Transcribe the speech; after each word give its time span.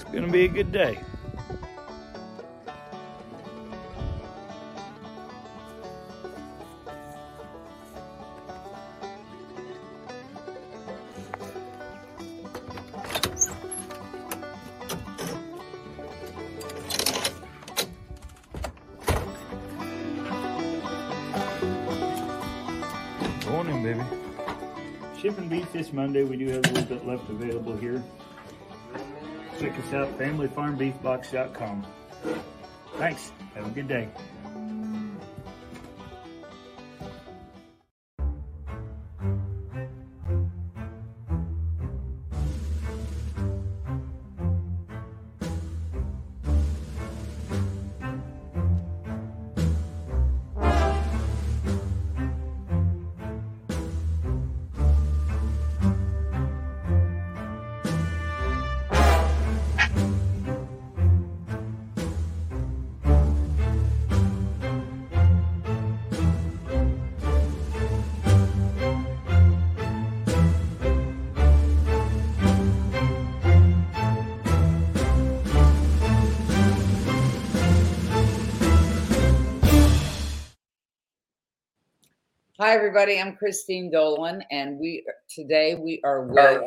It's 0.00 0.04
going 0.04 0.24
to 0.24 0.30
be 0.30 0.44
a 0.44 0.48
good 0.48 0.70
day. 0.70 0.96
Morning, 23.50 23.82
baby. 23.82 24.00
Shipping 25.20 25.48
beef 25.48 25.72
this 25.72 25.92
Monday. 25.92 26.22
We 26.22 26.36
do 26.36 26.46
have 26.50 26.64
a 26.66 26.68
little 26.68 26.84
bit 26.84 27.04
left 27.04 27.28
available 27.28 27.76
here. 27.76 28.00
Check 29.58 29.76
us 29.78 29.92
out, 29.92 30.18
familyfarmbeefbox.com. 30.18 31.86
Thanks. 32.96 33.32
Have 33.54 33.66
a 33.66 33.70
good 33.70 33.88
day. 33.88 34.08
Hi, 82.60 82.74
everybody. 82.74 83.20
I'm 83.20 83.36
Christine 83.36 83.88
Dolan, 83.88 84.42
and 84.50 84.80
we 84.80 85.04
today 85.32 85.76
we 85.76 86.00
are 86.02 86.24
with 86.24 86.60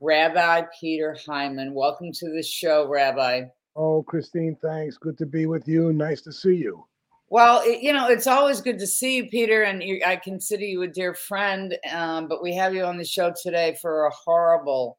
Rabbi 0.00 0.62
Peter 0.80 1.16
Hyman. 1.24 1.72
Welcome 1.72 2.10
to 2.14 2.32
the 2.32 2.42
show, 2.42 2.88
Rabbi. 2.88 3.42
Oh, 3.76 4.02
Christine, 4.02 4.56
thanks. 4.60 4.98
Good 4.98 5.16
to 5.18 5.26
be 5.26 5.46
with 5.46 5.68
you. 5.68 5.92
Nice 5.92 6.20
to 6.22 6.32
see 6.32 6.56
you. 6.56 6.84
Well, 7.28 7.62
it, 7.64 7.80
you 7.80 7.92
know, 7.92 8.08
it's 8.08 8.26
always 8.26 8.60
good 8.60 8.80
to 8.80 8.88
see 8.88 9.18
you, 9.18 9.26
Peter, 9.26 9.62
and 9.62 9.84
you, 9.84 10.00
I 10.04 10.16
consider 10.16 10.64
you 10.64 10.82
a 10.82 10.88
dear 10.88 11.14
friend. 11.14 11.78
Um, 11.92 12.26
but 12.26 12.42
we 12.42 12.52
have 12.56 12.74
you 12.74 12.82
on 12.82 12.98
the 12.98 13.04
show 13.04 13.32
today 13.40 13.78
for 13.80 14.06
a 14.06 14.10
horrible, 14.10 14.98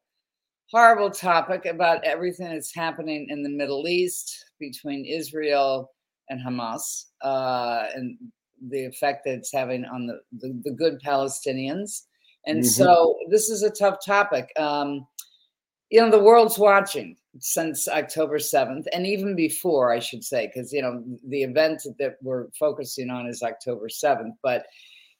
horrible 0.71 1.11
topic 1.11 1.65
about 1.65 2.05
everything 2.05 2.53
that's 2.53 2.73
happening 2.73 3.27
in 3.29 3.43
the 3.43 3.49
Middle 3.49 3.85
East 3.85 4.45
between 4.61 5.03
Israel 5.03 5.91
and 6.29 6.39
Hamas, 6.39 7.07
uh, 7.21 7.87
and 7.93 8.17
the 8.69 8.85
effect 8.85 9.25
that 9.25 9.33
it's 9.33 9.51
having 9.51 9.85
on 9.85 10.07
the, 10.07 10.21
the, 10.39 10.59
the 10.63 10.71
good 10.71 10.99
Palestinians. 11.01 12.03
And 12.45 12.61
Mhm. 12.61 12.65
so 12.65 13.17
this 13.29 13.49
is 13.49 13.63
a 13.63 13.69
tough 13.69 13.97
topic. 14.05 14.51
Um, 14.57 15.07
you 15.89 15.99
know, 15.99 16.09
the 16.09 16.23
world's 16.23 16.57
watching 16.57 17.17
since 17.39 17.87
October 17.87 18.39
7th, 18.39 18.87
and 18.93 19.05
even 19.05 19.35
before, 19.35 19.91
I 19.93 19.99
should 19.99 20.23
say, 20.23 20.47
because, 20.47 20.71
you 20.71 20.81
know, 20.81 21.03
the 21.27 21.43
event 21.43 21.83
that 21.99 22.17
we're 22.21 22.47
focusing 22.57 23.09
on 23.09 23.27
is 23.27 23.43
October 23.43 23.87
7th, 23.89 24.33
but 24.41 24.65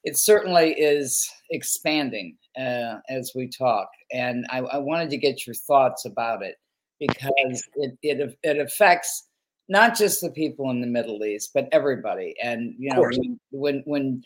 it 0.03 0.17
certainly 0.17 0.71
is 0.71 1.29
expanding 1.51 2.37
uh, 2.57 2.97
as 3.09 3.33
we 3.35 3.47
talk. 3.47 3.89
And 4.11 4.45
I, 4.49 4.59
I 4.59 4.77
wanted 4.77 5.09
to 5.11 5.17
get 5.17 5.45
your 5.45 5.53
thoughts 5.53 6.05
about 6.05 6.41
it 6.41 6.55
because 6.99 7.67
it, 7.75 7.97
it, 8.01 8.37
it 8.43 8.57
affects 8.59 9.27
not 9.71 9.97
just 9.97 10.19
the 10.19 10.29
people 10.29 10.69
in 10.69 10.81
the 10.81 10.87
Middle 10.87 11.23
East, 11.23 11.51
but 11.53 11.69
everybody. 11.71 12.35
And 12.43 12.75
you 12.77 12.91
know, 12.93 13.01
when 13.01 13.39
when, 13.51 13.81
when 13.85 14.23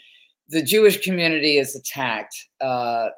the 0.49 0.63
Jewish 0.63 1.03
community 1.03 1.59
is 1.59 1.75
attacked, 1.75 2.35
uh, 2.61 3.09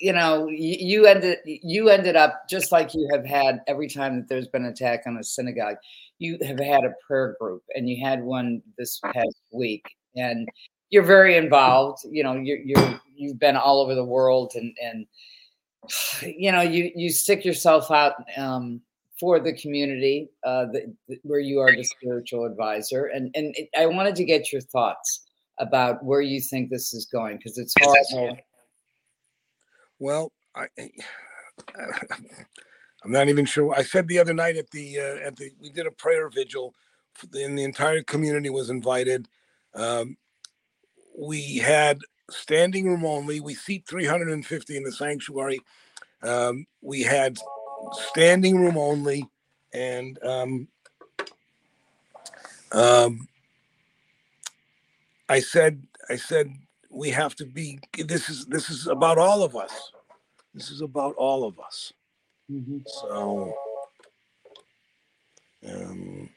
you 0.00 0.14
know, 0.14 0.48
you, 0.48 0.76
you 0.80 1.06
ended 1.06 1.38
you 1.44 1.90
ended 1.90 2.16
up 2.16 2.48
just 2.48 2.72
like 2.72 2.94
you 2.94 3.06
have 3.12 3.26
had 3.26 3.60
every 3.68 3.88
time 3.88 4.16
that 4.16 4.28
there's 4.30 4.48
been 4.48 4.64
an 4.64 4.72
attack 4.72 5.02
on 5.06 5.18
a 5.18 5.22
synagogue. 5.22 5.76
You 6.18 6.38
have 6.46 6.58
had 6.58 6.84
a 6.84 6.94
prayer 7.06 7.36
group, 7.38 7.62
and 7.74 7.90
you 7.90 8.02
had 8.02 8.22
one 8.22 8.62
this 8.78 8.98
past 9.12 9.36
week, 9.52 9.84
and 10.16 10.48
you're 10.88 11.02
very 11.02 11.36
involved. 11.36 12.06
You 12.10 12.24
know, 12.24 12.36
you're 12.36 12.58
you're 12.64 13.00
you've 13.14 13.38
been 13.38 13.56
all 13.56 13.82
over 13.82 13.94
the 13.94 14.02
world, 14.02 14.52
and 14.54 14.74
and 14.82 15.06
you 16.22 16.50
know, 16.50 16.62
you 16.62 16.90
you 16.96 17.10
stick 17.10 17.44
yourself 17.44 17.90
out. 17.90 18.14
Um, 18.38 18.80
for 19.22 19.38
the 19.38 19.52
community 19.52 20.28
uh, 20.42 20.64
the, 20.64 20.92
the- 21.06 21.20
where 21.22 21.38
you 21.38 21.60
are 21.60 21.70
the 21.70 21.84
spiritual 21.84 22.44
advisor. 22.44 23.04
And, 23.04 23.30
and 23.36 23.54
it, 23.56 23.68
I 23.78 23.86
wanted 23.86 24.16
to 24.16 24.24
get 24.24 24.52
your 24.52 24.62
thoughts 24.62 25.24
about 25.60 26.04
where 26.04 26.22
you 26.22 26.40
think 26.40 26.70
this 26.70 26.92
is 26.92 27.06
going 27.06 27.36
because 27.36 27.56
it's 27.56 27.72
horrible. 27.78 28.36
Well, 30.00 30.32
I, 30.56 30.66
I'm 33.04 33.12
not 33.12 33.28
even 33.28 33.44
sure. 33.44 33.72
I 33.72 33.84
said 33.84 34.08
the 34.08 34.18
other 34.18 34.34
night 34.34 34.56
at 34.56 34.68
the 34.72 34.98
uh, 34.98 35.26
at 35.28 35.36
the 35.36 35.52
we 35.60 35.70
did 35.70 35.86
a 35.86 35.92
prayer 35.92 36.28
vigil, 36.28 36.74
and 37.32 37.56
the 37.56 37.62
entire 37.62 38.02
community 38.02 38.50
was 38.50 38.70
invited. 38.70 39.28
Um, 39.72 40.16
we 41.16 41.58
had 41.58 42.00
standing 42.28 42.86
room 42.86 43.04
only. 43.04 43.38
We 43.38 43.54
seat 43.54 43.84
350 43.86 44.76
in 44.76 44.82
the 44.82 44.90
sanctuary. 44.90 45.60
Um, 46.24 46.66
we 46.80 47.02
had 47.02 47.38
standing 47.92 48.56
room 48.60 48.78
only, 48.78 49.26
and 49.74 50.18
um, 50.24 50.68
um, 52.72 53.28
I 55.28 55.40
said, 55.40 55.82
I 56.10 56.16
said, 56.16 56.52
we 56.90 57.10
have 57.10 57.34
to 57.36 57.46
be. 57.46 57.80
This 57.98 58.28
is 58.30 58.46
this 58.46 58.70
is 58.70 58.86
about 58.86 59.18
all 59.18 59.42
of 59.42 59.56
us. 59.56 59.92
This 60.54 60.70
is 60.70 60.82
about 60.82 61.14
all 61.16 61.44
of 61.44 61.58
us. 61.60 61.92
Mhm. 62.50 62.82
So, 62.86 63.54
um, 65.68 66.30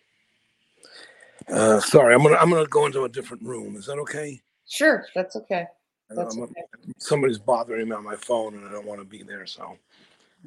uh, 1.49 1.79
sorry, 1.81 2.15
I'm 2.15 2.23
gonna 2.23 2.37
I'm 2.37 2.49
gonna 2.49 2.67
go 2.67 2.85
into 2.85 3.03
a 3.05 3.09
different 3.09 3.43
room. 3.43 3.75
Is 3.75 3.87
that 3.87 3.99
okay? 3.99 4.41
Sure, 4.67 5.05
that's 5.15 5.35
okay. 5.35 5.67
That's 6.09 6.37
okay. 6.37 6.63
Somebody's 6.99 7.39
bothering 7.39 7.89
me 7.89 7.95
on 7.95 8.03
my 8.03 8.15
phone, 8.15 8.55
and 8.55 8.67
I 8.67 8.71
don't 8.71 8.85
want 8.85 9.01
to 9.01 9.05
be 9.07 9.23
there. 9.23 9.45
So, 9.45 9.77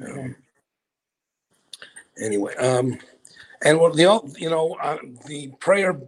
um, 0.03 0.09
Okay. 0.11 0.35
Anyway, 2.21 2.55
um, 2.57 2.99
and 3.63 3.79
what 3.81 3.95
the 3.97 4.21
you 4.39 4.51
know 4.51 4.77
uh, 4.83 4.99
the 5.27 5.53
prayer 5.61 6.01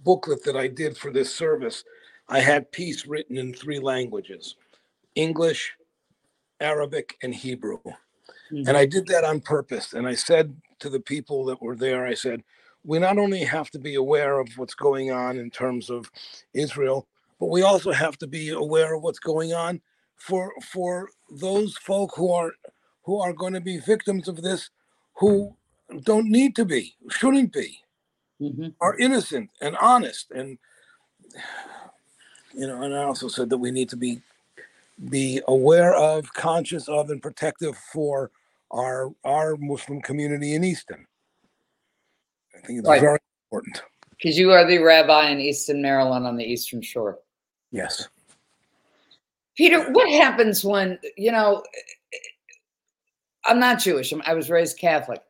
booklet 0.00 0.44
that 0.44 0.56
I 0.56 0.68
did 0.68 0.96
for 0.96 1.10
this 1.12 1.34
service, 1.34 1.84
I 2.28 2.40
had 2.40 2.72
peace 2.72 3.06
written 3.06 3.38
in 3.38 3.54
three 3.54 3.80
languages: 3.80 4.56
English, 5.14 5.74
Arabic, 6.60 7.16
and 7.22 7.34
Hebrew. 7.34 7.78
And 8.66 8.76
I 8.76 8.86
did 8.86 9.06
that 9.08 9.24
on 9.24 9.40
purpose. 9.40 9.92
And 9.92 10.06
I 10.06 10.14
said 10.14 10.56
to 10.80 10.88
the 10.90 11.00
people 11.00 11.44
that 11.46 11.60
were 11.62 11.76
there, 11.76 12.06
I 12.06 12.14
said, 12.14 12.42
we 12.84 12.98
not 12.98 13.18
only 13.18 13.44
have 13.44 13.70
to 13.72 13.78
be 13.78 13.94
aware 13.96 14.38
of 14.40 14.48
what's 14.56 14.74
going 14.74 15.10
on 15.12 15.38
in 15.38 15.50
terms 15.50 15.90
of 15.90 16.10
Israel, 16.54 17.06
but 17.40 17.46
we 17.48 17.62
also 17.62 17.92
have 17.92 18.18
to 18.18 18.26
be 18.26 18.50
aware 18.50 18.94
of 18.94 19.02
what's 19.02 19.18
going 19.20 19.52
on 19.52 19.80
for 20.16 20.52
for 20.72 21.08
those 21.30 21.76
folk 21.76 22.12
who 22.16 22.32
are 22.32 22.52
who 23.04 23.20
are 23.20 23.32
going 23.32 23.52
to 23.54 23.60
be 23.60 23.78
victims 23.78 24.28
of 24.28 24.42
this, 24.42 24.70
who 25.18 25.54
don't 26.04 26.28
need 26.30 26.54
to 26.56 26.64
be, 26.64 26.94
shouldn't 27.10 27.52
be, 27.52 27.80
Mhm. 28.40 28.74
are 28.80 28.96
innocent 28.98 29.50
and 29.60 29.76
honest. 29.78 30.30
And 30.30 30.58
you 32.54 32.66
know, 32.66 32.82
and 32.82 32.94
I 32.94 33.02
also 33.04 33.28
said 33.28 33.50
that 33.50 33.58
we 33.58 33.70
need 33.70 33.88
to 33.90 33.96
be 33.96 34.22
be 35.10 35.40
aware 35.46 35.94
of, 35.94 36.32
conscious 36.34 36.88
of, 36.88 37.10
and 37.10 37.22
protective 37.22 37.76
for 37.92 38.30
our 38.70 39.14
our 39.24 39.56
Muslim 39.56 40.00
community 40.02 40.54
in 40.54 40.64
Easton. 40.64 41.06
I 42.56 42.60
think 42.66 42.80
it's 42.80 42.88
Right. 42.88 43.00
very 43.00 43.18
important. 43.46 43.82
Because 44.10 44.36
you 44.38 44.50
are 44.50 44.64
the 44.66 44.78
rabbi 44.78 45.30
in 45.30 45.40
Easton, 45.40 45.80
Maryland, 45.80 46.26
on 46.26 46.36
the 46.36 46.44
Eastern 46.44 46.82
Shore. 46.82 47.20
Yes. 47.70 48.08
Peter, 49.56 49.90
what 49.92 50.08
happens 50.08 50.64
when 50.64 50.98
you 51.16 51.30
know? 51.32 51.64
I'm 53.48 53.58
not 53.58 53.80
Jewish. 53.80 54.12
I'm, 54.12 54.22
was 54.36 54.50
raised 54.50 54.78
Catholic. 54.78 55.22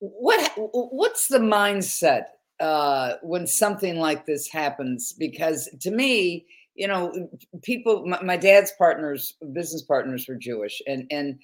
What 0.00 0.52
what's 0.56 1.28
the 1.28 1.38
mindset 1.38 2.24
uh, 2.60 3.14
when 3.22 3.46
something 3.46 3.98
like 3.98 4.26
this 4.26 4.48
happens? 4.48 5.14
Because 5.14 5.68
to 5.80 5.90
me, 5.90 6.46
you 6.74 6.86
know, 6.86 7.28
people. 7.62 8.06
My, 8.06 8.22
my 8.22 8.36
dad's 8.36 8.72
partners, 8.76 9.34
business 9.52 9.82
partners, 9.82 10.26
were 10.28 10.36
Jewish, 10.36 10.82
and 10.86 11.06
and 11.10 11.38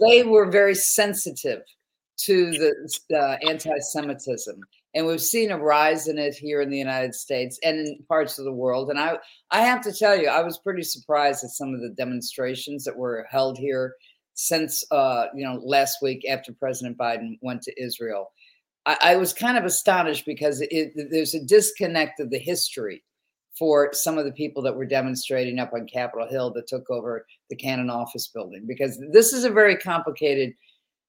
they 0.00 0.22
were 0.22 0.50
very 0.50 0.74
sensitive 0.74 1.62
to 2.24 2.52
the 2.52 3.18
uh, 3.18 3.36
anti-Semitism, 3.48 4.60
and 4.94 5.06
we've 5.06 5.20
seen 5.20 5.50
a 5.50 5.58
rise 5.58 6.08
in 6.08 6.18
it 6.18 6.34
here 6.34 6.60
in 6.60 6.70
the 6.70 6.78
United 6.78 7.14
States 7.14 7.58
and 7.62 7.78
in 7.78 8.04
parts 8.08 8.38
of 8.38 8.44
the 8.44 8.52
world. 8.52 8.90
And 8.90 8.98
I, 8.98 9.18
I 9.50 9.62
have 9.62 9.80
to 9.82 9.92
tell 9.92 10.16
you, 10.20 10.28
I 10.28 10.42
was 10.42 10.58
pretty 10.58 10.82
surprised 10.82 11.44
at 11.44 11.50
some 11.50 11.74
of 11.74 11.80
the 11.80 11.94
demonstrations 11.96 12.84
that 12.84 12.96
were 12.96 13.26
held 13.30 13.56
here 13.58 13.94
since, 14.34 14.84
uh, 14.90 15.26
you 15.34 15.44
know, 15.44 15.60
last 15.64 15.98
week 16.00 16.26
after 16.28 16.52
President 16.52 16.96
Biden 16.96 17.38
went 17.42 17.62
to 17.62 17.82
Israel. 17.82 18.32
I, 18.86 18.96
I 19.02 19.16
was 19.16 19.32
kind 19.32 19.58
of 19.58 19.64
astonished 19.64 20.24
because 20.24 20.62
it, 20.70 20.92
there's 21.10 21.34
a 21.34 21.44
disconnect 21.44 22.20
of 22.20 22.30
the 22.30 22.38
history 22.38 23.02
for 23.58 23.90
some 23.92 24.16
of 24.16 24.24
the 24.24 24.32
people 24.32 24.62
that 24.62 24.74
were 24.74 24.86
demonstrating 24.86 25.58
up 25.58 25.72
on 25.74 25.86
Capitol 25.86 26.26
Hill 26.26 26.50
that 26.52 26.66
took 26.66 26.88
over 26.88 27.26
the 27.50 27.56
Cannon 27.56 27.90
office 27.90 28.28
building, 28.28 28.64
because 28.66 28.98
this 29.12 29.32
is 29.32 29.44
a 29.44 29.50
very 29.50 29.76
complicated 29.76 30.54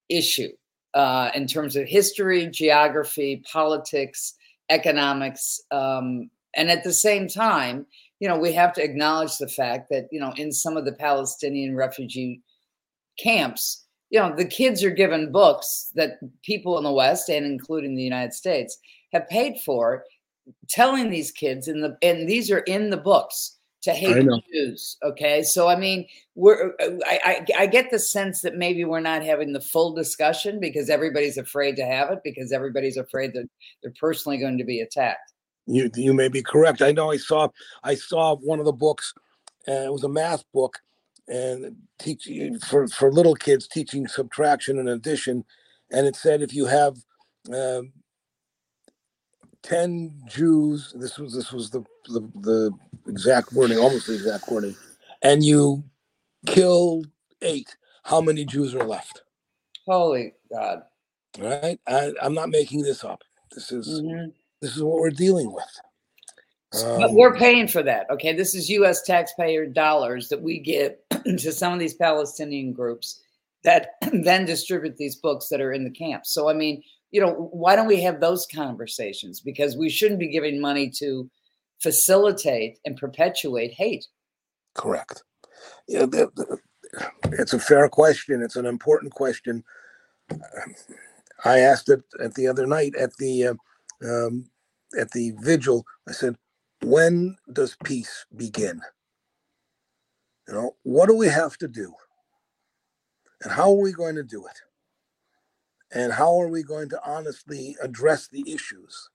issue 0.09 0.49
uh, 0.93 1.29
in 1.33 1.47
terms 1.47 1.77
of 1.77 1.87
history, 1.87 2.47
geography, 2.47 3.41
politics, 3.49 4.33
economics. 4.69 5.61
Um, 5.71 6.29
and 6.55 6.69
at 6.69 6.83
the 6.83 6.91
same 6.91 7.29
time, 7.29 7.85
you 8.19 8.27
know, 8.27 8.37
we 8.37 8.51
have 8.53 8.73
to 8.73 8.83
acknowledge 8.83 9.37
the 9.37 9.47
fact 9.47 9.89
that, 9.91 10.07
you 10.11 10.19
know, 10.19 10.33
in 10.35 10.51
some 10.51 10.75
of 10.75 10.83
the 10.83 10.93
Palestinian 10.93 11.75
refugee 11.75 12.41
camps, 13.17 13.85
you 14.09 14.19
know, 14.19 14.35
the 14.35 14.45
kids 14.45 14.83
are 14.83 14.91
given 14.91 15.31
books 15.31 15.91
that 15.95 16.19
people 16.43 16.77
in 16.77 16.83
the 16.83 16.91
West 16.91 17.29
and 17.29 17.45
including 17.45 17.95
the 17.95 18.03
United 18.03 18.33
States 18.33 18.77
have 19.13 19.27
paid 19.29 19.59
for, 19.61 20.03
telling 20.69 21.09
these 21.09 21.31
kids 21.31 21.67
in 21.67 21.81
the 21.81 21.97
and 22.01 22.27
these 22.27 22.51
are 22.51 22.59
in 22.59 22.89
the 22.89 22.97
books 22.97 23.57
to 23.81 23.91
hate 23.93 24.27
Jews. 24.53 24.97
Okay, 25.03 25.41
so 25.43 25.67
I 25.67 25.75
mean, 25.75 26.05
we're 26.35 26.73
I, 26.79 27.19
I, 27.23 27.45
I 27.59 27.65
get 27.65 27.89
the 27.89 27.99
sense 27.99 28.41
that 28.41 28.55
maybe 28.55 28.85
we're 28.85 28.99
not 28.99 29.23
having 29.23 29.53
the 29.53 29.61
full 29.61 29.93
discussion 29.93 30.59
because 30.59 30.89
everybody's 30.89 31.37
afraid 31.37 31.75
to 31.77 31.85
have 31.85 32.11
it 32.11 32.19
because 32.23 32.51
everybody's 32.51 32.97
afraid 32.97 33.33
that 33.33 33.49
they're 33.81 33.93
personally 33.99 34.37
going 34.37 34.57
to 34.57 34.63
be 34.63 34.81
attacked. 34.81 35.33
You 35.67 35.89
you 35.95 36.13
may 36.13 36.27
be 36.27 36.43
correct. 36.43 36.81
I 36.81 36.91
know 36.91 37.11
I 37.11 37.17
saw 37.17 37.47
I 37.83 37.95
saw 37.95 38.35
one 38.35 38.59
of 38.59 38.65
the 38.65 38.73
books, 38.73 39.13
and 39.67 39.85
it 39.85 39.91
was 39.91 40.03
a 40.03 40.09
math 40.09 40.43
book, 40.53 40.77
and 41.31 41.75
teaching 41.97 42.59
for 42.59 42.87
for 42.87 43.11
little 43.11 43.35
kids 43.35 43.67
teaching 43.67 44.07
subtraction 44.07 44.77
and 44.77 44.89
addition, 44.89 45.45
and 45.89 46.05
it 46.05 46.15
said 46.15 46.41
if 46.41 46.53
you 46.53 46.65
have. 46.67 46.97
Um, 47.51 47.93
10 49.63 50.23
Jews, 50.27 50.91
this 50.97 51.19
was 51.19 51.35
this 51.35 51.51
was 51.51 51.69
the, 51.69 51.83
the 52.05 52.21
the 52.41 52.71
exact 53.07 53.53
wording, 53.53 53.77
almost 53.77 54.07
the 54.07 54.15
exact 54.15 54.49
wording, 54.49 54.75
and 55.21 55.43
you 55.43 55.83
kill 56.47 57.03
eight, 57.41 57.75
how 58.03 58.21
many 58.21 58.45
Jews 58.45 58.73
are 58.73 58.83
left? 58.83 59.21
Holy 59.87 60.33
God. 60.51 60.83
Right? 61.39 61.79
I, 61.87 62.11
I'm 62.21 62.33
not 62.33 62.49
making 62.49 62.81
this 62.81 63.03
up. 63.03 63.21
This 63.53 63.71
is 63.71 64.01
mm-hmm. 64.01 64.29
this 64.61 64.75
is 64.75 64.83
what 64.83 64.99
we're 64.99 65.09
dealing 65.09 65.51
with. 65.51 65.79
Um, 66.73 66.99
but 66.99 67.13
we're 67.13 67.35
paying 67.35 67.67
for 67.67 67.83
that. 67.83 68.09
Okay. 68.09 68.33
This 68.33 68.55
is 68.55 68.69
US 68.69 69.01
taxpayer 69.01 69.65
dollars 69.65 70.29
that 70.29 70.41
we 70.41 70.59
give 70.59 70.95
to 71.25 71.51
some 71.51 71.73
of 71.73 71.79
these 71.79 71.95
Palestinian 71.95 72.71
groups 72.71 73.21
that 73.63 73.95
then 74.13 74.45
distribute 74.45 74.97
these 74.97 75.17
books 75.17 75.49
that 75.49 75.61
are 75.61 75.73
in 75.73 75.83
the 75.83 75.89
camps. 75.89 76.33
So 76.33 76.49
I 76.49 76.53
mean, 76.53 76.81
you 77.11 77.19
know, 77.19 77.49
why 77.51 77.75
don't 77.75 77.87
we 77.87 78.01
have 78.01 78.19
those 78.19 78.47
conversations? 78.53 79.41
Because 79.41 79.75
we 79.75 79.89
shouldn't 79.89 80.19
be 80.19 80.29
giving 80.29 80.61
money 80.61 80.89
to 80.97 81.29
facilitate 81.81 82.79
and 82.85 82.95
perpetuate 82.95 83.73
hate. 83.73 84.07
Correct. 84.73 85.23
Yeah, 85.87 86.05
it's 87.25 87.53
a 87.53 87.59
fair 87.59 87.89
question. 87.89 88.41
It's 88.41 88.55
an 88.55 88.65
important 88.65 89.11
question. 89.13 89.63
I 91.43 91.59
asked 91.59 91.89
it 91.89 92.01
at 92.23 92.33
the 92.35 92.47
other 92.47 92.65
night 92.65 92.95
at 92.95 93.15
the 93.17 93.47
uh, 93.47 93.53
um, 94.03 94.45
at 94.97 95.11
the 95.11 95.33
vigil. 95.41 95.85
I 96.07 96.13
said, 96.13 96.35
"When 96.83 97.37
does 97.53 97.75
peace 97.83 98.25
begin? 98.35 98.81
You 100.47 100.53
know, 100.53 100.75
what 100.83 101.07
do 101.07 101.15
we 101.15 101.27
have 101.27 101.57
to 101.59 101.67
do, 101.67 101.93
and 103.43 103.51
how 103.51 103.69
are 103.71 103.81
we 103.81 103.91
going 103.93 104.15
to 104.15 104.23
do 104.23 104.45
it?" 104.45 104.61
And 105.93 106.13
how 106.13 106.39
are 106.39 106.47
we 106.47 106.63
going 106.63 106.87
to 106.89 107.01
honestly 107.03 107.75
address 107.81 108.27
the 108.27 108.49
issues 108.49 109.09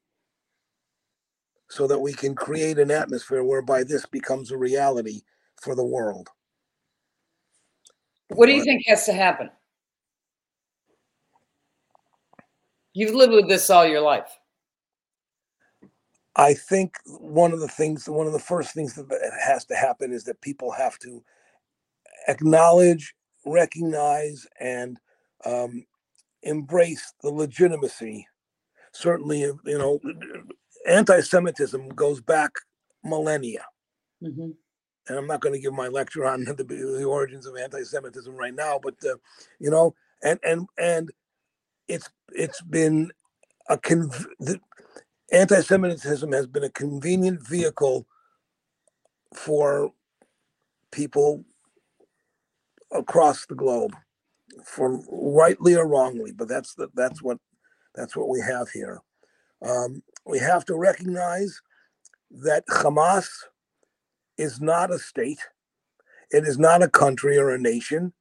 so 1.71 1.87
that 1.87 1.99
we 1.99 2.13
can 2.13 2.35
create 2.35 2.79
an 2.79 2.91
atmosphere 2.91 3.43
whereby 3.43 3.83
this 3.83 4.05
becomes 4.05 4.51
a 4.51 4.59
reality 4.59 5.23
for 5.61 5.75
the 5.75 5.85
world? 5.85 6.29
What 8.29 8.47
do 8.47 8.53
you 8.53 8.63
think 8.63 8.83
has 8.87 9.07
to 9.07 9.15
happen? 9.15 9.49
You've 12.93 13.15
lived 13.15 13.33
with 13.33 13.49
this 13.49 13.71
all 13.71 13.87
your 13.87 14.03
life. 14.03 14.39
I 16.37 16.53
think 16.53 16.97
one 17.07 17.53
of 17.53 17.61
the 17.61 17.69
things, 17.69 18.09
one 18.09 18.27
of 18.27 18.35
the 18.35 18.39
first 18.39 18.75
things 18.75 18.95
that 18.95 19.07
has 19.43 19.65
to 19.67 19.75
happen 19.75 20.13
is 20.13 20.25
that 20.25 20.41
people 20.43 20.71
have 20.71 20.99
to 20.99 21.23
acknowledge, 22.29 23.15
recognize, 23.47 24.47
and 24.61 24.99
um, 25.47 25.85
embrace 26.43 27.15
the 27.23 27.31
legitimacy. 27.31 28.27
Certainly, 28.93 29.41
you 29.41 29.79
know, 29.79 29.99
anti-Semitism 30.87 31.89
goes 31.91 32.21
back 32.21 32.53
millennia. 33.03 33.65
Mm-hmm. 34.23 34.51
And 35.09 35.19
I'm 35.19 35.27
not 35.27 35.41
going 35.41 35.55
to 35.55 35.61
give 35.61 35.73
my 35.73 35.89
lecture 35.89 36.27
on 36.27 36.45
the, 36.45 36.65
the 36.65 37.05
origins 37.05 37.47
of 37.47 37.57
anti-Semitism 37.57 38.35
right 38.35 38.55
now, 38.55 38.79
but 38.83 38.95
uh, 39.05 39.17
you 39.59 39.71
know, 39.71 39.95
and 40.23 40.39
and 40.43 40.67
and 40.79 41.11
it's 41.89 42.11
it's 42.33 42.61
been 42.63 43.11
a 43.69 43.77
conv- 43.79 44.27
the, 45.31 45.37
anti-Semitism 45.37 46.33
has 46.33 46.47
been 46.47 46.65
a 46.65 46.71
convenient 46.71 47.47
vehicle 47.47 48.07
for 49.35 49.93
people 50.93 51.45
across 52.93 53.47
the 53.47 53.55
globe 53.55 53.93
for 54.65 55.01
rightly 55.11 55.75
or 55.75 55.87
wrongly, 55.87 56.33
but 56.33 56.49
that's 56.49 56.75
the, 56.75 56.89
that's 56.95 57.23
what 57.23 57.39
that's 57.95 58.17
what 58.17 58.29
we 58.29 58.41
have 58.41 58.69
here. 58.71 59.01
Um, 59.67 60.03
we 60.27 60.39
have 60.39 60.65
to 60.67 60.77
recognize 60.77 61.61
that 62.31 62.67
Hamas 62.69 63.29
is 64.37 64.61
not 64.61 64.91
a 64.91 64.99
state. 64.99 65.41
It 66.31 66.47
is 66.47 66.59
not 66.59 66.83
a 66.83 66.89
country 66.89 67.39
or 67.39 67.51
a 67.51 67.59
nation. 67.59 68.13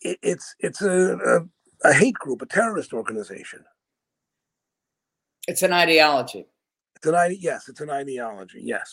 It, 0.00 0.18
it's 0.22 0.54
it's 0.60 0.82
a, 0.82 1.16
a, 1.16 1.88
a 1.88 1.92
hate 1.92 2.14
group, 2.14 2.42
a 2.42 2.46
terrorist 2.46 2.92
organization. 2.92 3.64
It's 5.50 5.62
an 5.62 5.72
ideology. 5.72 6.46
It's 6.96 7.06
an 7.06 7.14
ide- 7.14 7.38
yes, 7.40 7.68
it's 7.68 7.80
an 7.80 7.90
ideology. 7.90 8.60
Yes, 8.62 8.88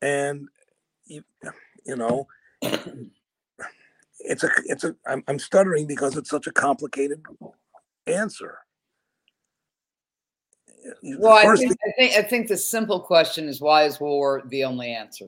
and 0.00 0.48
you, 1.04 1.22
you 1.84 1.96
know 1.96 2.26
it's 4.20 4.44
a 4.44 4.50
it's 4.64 4.84
a 4.84 4.94
I'm, 5.06 5.22
I'm 5.28 5.38
stuttering 5.38 5.86
because 5.86 6.16
it's 6.16 6.30
such 6.30 6.46
a 6.46 6.52
complicated 6.52 7.22
answer 8.06 8.58
well 11.18 11.32
I 11.32 11.56
think, 11.56 11.76
I 11.84 11.90
think 11.98 12.14
i 12.14 12.22
think 12.22 12.48
the 12.48 12.56
simple 12.56 13.00
question 13.00 13.48
is 13.48 13.60
why 13.60 13.84
is 13.84 14.00
war 14.00 14.42
the 14.48 14.64
only 14.64 14.92
answer 14.92 15.26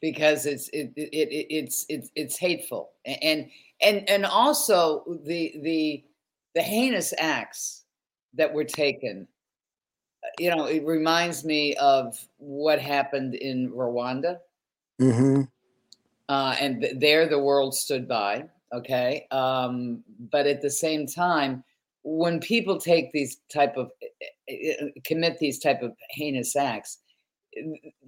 because 0.00 0.46
it's 0.46 0.68
it, 0.68 0.92
it, 0.96 1.10
it 1.12 1.46
it's 1.50 1.86
it's 1.88 2.10
it's 2.14 2.36
hateful 2.36 2.92
and 3.04 3.48
and 3.80 4.08
and 4.08 4.26
also 4.26 5.04
the 5.24 5.54
the 5.62 6.04
the 6.56 6.62
heinous 6.62 7.14
acts 7.18 7.84
that 8.34 8.52
were 8.52 8.64
taken 8.64 9.28
you 10.40 10.50
know 10.50 10.64
it 10.64 10.84
reminds 10.84 11.44
me 11.44 11.74
of 11.76 12.18
what 12.38 12.80
happened 12.80 13.36
in 13.36 13.70
rwanda 13.70 14.38
Mm-hmm. 15.00 15.42
Uh, 16.28 16.56
and 16.58 16.82
th- 16.82 16.94
there 16.98 17.28
the 17.28 17.38
world 17.38 17.74
stood 17.74 18.08
by. 18.08 18.44
Okay. 18.72 19.26
Um, 19.30 20.02
but 20.30 20.46
at 20.46 20.62
the 20.62 20.70
same 20.70 21.06
time, 21.06 21.62
when 22.02 22.40
people 22.40 22.78
take 22.78 23.12
these 23.12 23.38
type 23.52 23.76
of 23.76 23.90
eh, 24.02 24.06
eh, 24.48 24.72
eh, 24.80 24.86
commit 25.04 25.38
these 25.38 25.58
type 25.58 25.82
of 25.82 25.92
heinous 26.10 26.56
acts, 26.56 26.98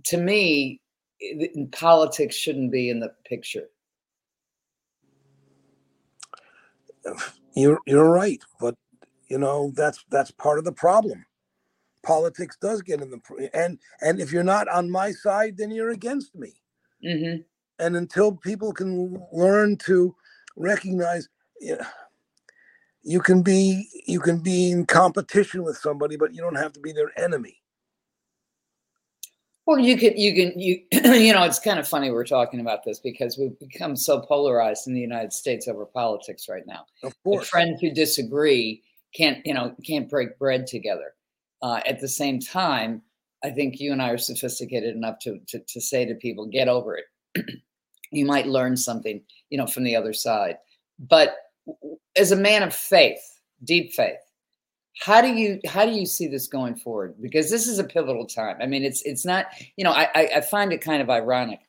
to 0.04 0.16
me, 0.16 0.80
politics 1.72 2.36
shouldn't 2.36 2.70
be 2.70 2.90
in 2.90 3.00
the 3.00 3.12
picture. 3.24 3.68
You're 7.58 7.80
you're 7.86 8.08
right, 8.08 8.40
but 8.60 8.76
you 9.28 9.36
know 9.36 9.72
that's 9.74 10.04
that's 10.10 10.30
part 10.30 10.58
of 10.58 10.64
the 10.64 10.72
problem. 10.72 11.26
Politics 12.04 12.56
does 12.60 12.82
get 12.82 13.00
in 13.00 13.10
the 13.10 13.50
and 13.52 13.78
and 14.00 14.20
if 14.20 14.32
you're 14.32 14.44
not 14.44 14.68
on 14.68 14.88
my 14.88 15.10
side, 15.10 15.56
then 15.56 15.72
you're 15.72 15.90
against 15.90 16.36
me. 16.36 16.54
Mm-hmm. 17.04 17.42
And 17.80 17.96
until 17.96 18.32
people 18.32 18.72
can 18.72 19.20
learn 19.32 19.76
to 19.78 20.14
recognize, 20.56 21.28
yeah, 21.60 21.84
you 23.02 23.20
can 23.20 23.42
be 23.42 23.88
you 24.06 24.20
can 24.20 24.38
be 24.38 24.70
in 24.70 24.86
competition 24.86 25.64
with 25.64 25.78
somebody, 25.78 26.16
but 26.16 26.32
you 26.32 26.40
don't 26.40 26.54
have 26.54 26.72
to 26.74 26.80
be 26.80 26.92
their 26.92 27.10
enemy. 27.18 27.60
Well, 29.68 29.78
you 29.78 29.98
could, 29.98 30.18
you 30.18 30.34
can, 30.34 30.58
you, 30.58 30.80
you 30.92 31.34
know, 31.34 31.42
it's 31.42 31.58
kind 31.58 31.78
of 31.78 31.86
funny 31.86 32.10
we're 32.10 32.24
talking 32.24 32.60
about 32.60 32.84
this 32.84 33.00
because 33.00 33.36
we've 33.36 33.58
become 33.58 33.96
so 33.96 34.18
polarized 34.18 34.86
in 34.86 34.94
the 34.94 35.00
United 35.00 35.30
States 35.30 35.68
over 35.68 35.84
politics 35.84 36.48
right 36.48 36.66
now. 36.66 36.86
Of 37.02 37.12
The 37.22 37.32
course. 37.32 37.48
friends 37.50 37.78
who 37.82 37.90
disagree 37.90 38.82
can't, 39.14 39.44
you 39.44 39.52
know, 39.52 39.74
can't 39.86 40.08
break 40.08 40.38
bread 40.38 40.66
together. 40.66 41.12
Uh, 41.60 41.80
at 41.84 42.00
the 42.00 42.08
same 42.08 42.40
time, 42.40 43.02
I 43.44 43.50
think 43.50 43.78
you 43.78 43.92
and 43.92 44.00
I 44.00 44.08
are 44.08 44.16
sophisticated 44.16 44.96
enough 44.96 45.18
to 45.24 45.38
to, 45.48 45.58
to 45.58 45.80
say 45.82 46.06
to 46.06 46.14
people, 46.14 46.46
get 46.46 46.68
over 46.68 46.96
it. 46.96 47.44
you 48.10 48.24
might 48.24 48.46
learn 48.46 48.74
something, 48.74 49.20
you 49.50 49.58
know, 49.58 49.66
from 49.66 49.84
the 49.84 49.94
other 49.94 50.14
side. 50.14 50.56
But 50.98 51.36
as 52.16 52.32
a 52.32 52.36
man 52.36 52.62
of 52.62 52.74
faith, 52.74 53.20
deep 53.64 53.92
faith, 53.92 54.16
how 55.00 55.20
do 55.20 55.28
you 55.28 55.60
how 55.66 55.84
do 55.84 55.92
you 55.92 56.06
see 56.06 56.26
this 56.26 56.48
going 56.48 56.74
forward? 56.74 57.14
Because 57.20 57.50
this 57.50 57.66
is 57.66 57.78
a 57.78 57.84
pivotal 57.84 58.26
time. 58.26 58.56
I 58.60 58.66
mean, 58.66 58.84
it's 58.84 59.02
it's 59.02 59.24
not, 59.24 59.46
you 59.76 59.84
know, 59.84 59.92
I 59.92 60.08
I, 60.14 60.40
find 60.40 60.72
it 60.72 60.80
kind 60.80 61.00
of 61.00 61.10
ironic 61.10 61.60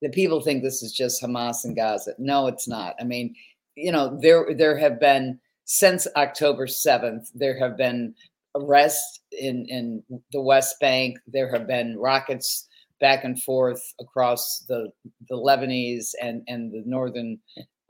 that 0.00 0.12
people 0.12 0.40
think 0.40 0.62
this 0.62 0.82
is 0.82 0.92
just 0.92 1.22
Hamas 1.22 1.64
and 1.64 1.76
Gaza. 1.76 2.14
No, 2.18 2.46
it's 2.46 2.66
not. 2.68 2.94
I 3.00 3.04
mean, 3.04 3.34
you 3.74 3.92
know, 3.92 4.18
there 4.20 4.54
there 4.54 4.76
have 4.78 4.98
been 4.98 5.38
since 5.64 6.06
October 6.16 6.66
7th, 6.66 7.28
there 7.34 7.58
have 7.58 7.76
been 7.76 8.14
arrests 8.54 9.20
in 9.32 9.66
in 9.66 10.02
the 10.32 10.40
West 10.40 10.80
Bank. 10.80 11.18
There 11.26 11.50
have 11.52 11.66
been 11.66 11.98
rockets 11.98 12.66
back 13.00 13.24
and 13.24 13.40
forth 13.42 13.82
across 14.00 14.64
the 14.68 14.90
the 15.28 15.36
Lebanese 15.36 16.14
and 16.22 16.42
and 16.48 16.72
the 16.72 16.82
northern 16.86 17.38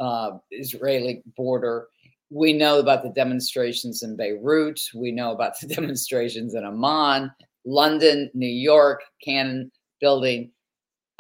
uh, 0.01 0.39
Israeli 0.51 1.23
border. 1.37 1.89
We 2.31 2.53
know 2.53 2.79
about 2.79 3.03
the 3.03 3.11
demonstrations 3.11 4.03
in 4.03 4.17
Beirut. 4.17 4.81
We 4.95 5.13
know 5.13 5.33
about 5.33 5.59
the 5.61 5.67
demonstrations 5.75 6.55
in 6.55 6.65
Amman, 6.65 7.31
London, 7.65 8.31
New 8.35 8.47
York, 8.47 9.03
Cannon 9.25 9.71
building. 10.01 10.51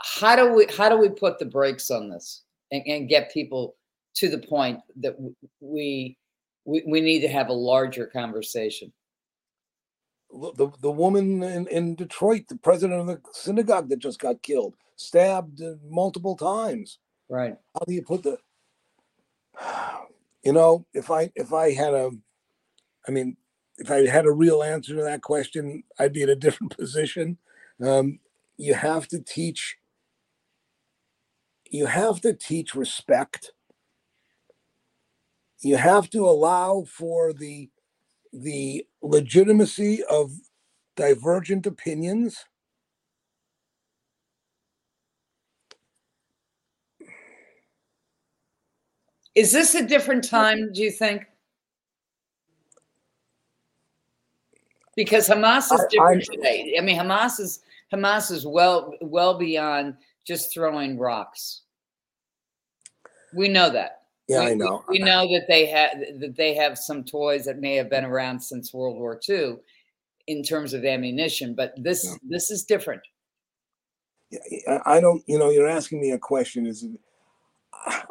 How 0.00 0.36
do 0.36 0.52
we 0.52 0.66
how 0.76 0.88
do 0.88 0.96
we 0.96 1.08
put 1.08 1.38
the 1.38 1.46
brakes 1.46 1.90
on 1.90 2.08
this 2.08 2.44
and, 2.70 2.82
and 2.86 3.08
get 3.08 3.32
people 3.32 3.76
to 4.14 4.28
the 4.28 4.38
point 4.38 4.80
that 5.00 5.16
we, 5.60 6.16
we 6.64 6.84
we 6.86 7.00
need 7.00 7.20
to 7.20 7.28
have 7.28 7.48
a 7.48 7.52
larger 7.52 8.06
conversation? 8.06 8.92
the 10.30 10.70
the 10.80 10.90
woman 10.90 11.42
in, 11.42 11.66
in 11.68 11.94
Detroit, 11.94 12.48
the 12.48 12.56
president 12.56 13.00
of 13.00 13.06
the 13.06 13.20
synagogue 13.32 13.88
that 13.88 13.98
just 13.98 14.20
got 14.20 14.42
killed, 14.42 14.74
stabbed 14.96 15.60
multiple 15.88 16.36
times. 16.36 16.98
Right. 17.28 17.56
How 17.74 17.80
do 17.86 17.94
you 17.94 18.02
put 18.02 18.22
the? 18.22 18.38
You 20.42 20.52
know, 20.52 20.86
if 20.94 21.10
I 21.10 21.30
if 21.34 21.52
I 21.52 21.72
had 21.72 21.94
a, 21.94 22.10
I 23.06 23.10
mean, 23.10 23.36
if 23.78 23.90
I 23.90 24.06
had 24.06 24.26
a 24.26 24.32
real 24.32 24.62
answer 24.62 24.94
to 24.94 25.02
that 25.02 25.22
question, 25.22 25.84
I'd 25.98 26.12
be 26.12 26.22
in 26.22 26.28
a 26.28 26.36
different 26.36 26.76
position. 26.78 27.38
Um, 27.82 28.20
you 28.56 28.74
have 28.74 29.08
to 29.08 29.20
teach. 29.20 29.76
You 31.70 31.86
have 31.86 32.20
to 32.22 32.32
teach 32.32 32.74
respect. 32.74 33.52
You 35.60 35.76
have 35.76 36.08
to 36.10 36.26
allow 36.26 36.84
for 36.84 37.32
the 37.32 37.70
the 38.32 38.86
legitimacy 39.02 40.02
of 40.10 40.32
divergent 40.96 41.66
opinions. 41.66 42.44
Is 49.34 49.52
this 49.52 49.74
a 49.74 49.86
different 49.86 50.24
time, 50.24 50.72
do 50.72 50.82
you 50.82 50.90
think? 50.90 51.24
Because 54.96 55.28
Hamas 55.28 55.72
is 55.72 55.84
different 55.90 56.28
I'm- 56.28 56.36
today. 56.36 56.74
I 56.76 56.80
mean, 56.80 56.98
Hamas 56.98 57.38
is 57.38 57.60
Hamas 57.92 58.30
is 58.32 58.44
well 58.46 58.92
well 59.00 59.38
beyond 59.38 59.94
just 60.24 60.52
throwing 60.52 60.98
rocks. 60.98 61.62
We 63.32 63.48
know 63.48 63.70
that. 63.70 64.02
Yeah, 64.26 64.40
we, 64.40 64.46
I 64.50 64.54
know. 64.54 64.84
We, 64.88 64.98
know 64.98 65.26
that 65.32 65.46
they 65.48 65.66
have 65.66 65.98
that 66.20 66.34
they 66.36 66.54
have 66.54 66.76
some 66.76 67.04
toys 67.04 67.44
that 67.46 67.58
may 67.60 67.76
have 67.76 67.88
been 67.88 68.04
around 68.04 68.40
since 68.40 68.74
World 68.74 68.96
War 68.98 69.18
II 69.28 69.56
in 70.26 70.42
terms 70.42 70.74
of 70.74 70.84
ammunition, 70.84 71.54
but 71.54 71.72
this 71.78 72.04
Yeah. 72.04 72.16
this 72.28 72.50
is 72.50 72.64
different. 72.64 73.02
Yeah, 74.30 74.40
I 74.84 74.96
I 74.96 75.00
don't. 75.00 75.22
You 75.26 75.38
know, 75.38 75.50
you're 75.50 75.68
asking 75.68 76.00
me 76.00 76.10
a 76.10 76.18
question. 76.18 76.66
Is 76.66 76.84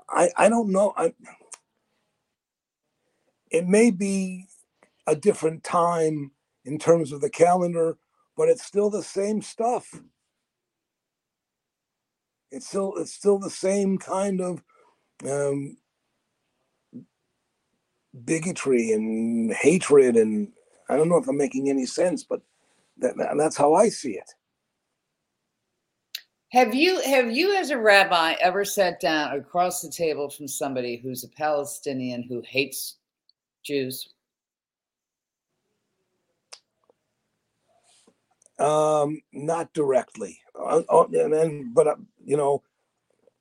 I 0.10 0.30
I 0.38 0.50
don't 0.50 0.72
know. 0.72 0.94
I 0.98 1.14
it 3.52 3.68
may 3.68 3.92
be 3.92 4.48
a 5.08 5.16
different 5.16 5.64
time 5.64 6.32
in 6.66 6.80
terms 6.80 7.12
of 7.12 7.22
the 7.22 7.30
calendar, 7.30 7.98
but 8.38 8.50
it's 8.50 8.66
still 8.66 8.90
the 8.90 9.04
same 9.04 9.42
stuff. 9.42 10.02
It's 12.52 12.68
still 12.68 12.94
it's 12.98 13.14
still 13.14 13.40
the 13.40 13.50
same 13.52 13.98
kind 13.98 14.42
of 14.42 14.64
um, 15.30 15.78
bigotry 18.26 18.92
and 18.94 19.54
hatred, 19.54 20.18
and 20.18 20.50
I 20.90 20.98
don't 20.98 21.10
know 21.10 21.18
if 21.18 21.28
I'm 21.28 21.38
making 21.38 21.70
any 21.70 21.86
sense, 21.88 22.24
but 22.24 22.42
that, 23.00 23.16
that's 23.38 23.58
how 23.58 23.76
I 23.76 23.90
see 23.90 24.14
it. 24.14 24.34
Have 26.50 26.74
you 26.74 27.02
have 27.02 27.30
you 27.30 27.56
as 27.56 27.72
a 27.72 27.78
rabbi 27.78 28.36
ever 28.40 28.64
sat 28.64 29.02
down 29.02 29.38
across 29.38 29.82
the 29.82 29.92
table 29.92 30.30
from 30.30 30.48
somebody 30.48 30.96
who's 30.96 31.26
a 31.26 31.30
Palestinian 31.30 32.24
who 32.24 32.42
hates 32.48 32.98
Jews? 33.64 34.10
Um, 38.60 39.22
not 39.34 39.72
directly, 39.74 40.40
uh, 40.58 40.82
uh, 40.90 41.06
and 41.14 41.76
but 41.76 41.88
uh, 41.88 41.96
you 42.24 42.38
know, 42.38 42.64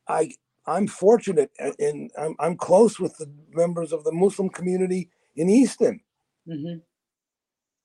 I 0.08 0.32
I'm 0.66 0.88
fortunate, 0.88 1.50
and 1.78 2.10
I'm 2.18 2.34
I'm 2.40 2.56
close 2.56 2.98
with 2.98 3.16
the 3.18 3.30
members 3.52 3.92
of 3.92 4.02
the 4.02 4.12
Muslim 4.12 4.48
community 4.48 5.08
in 5.36 5.48
Easton. 5.48 6.00
hmm 6.46 6.78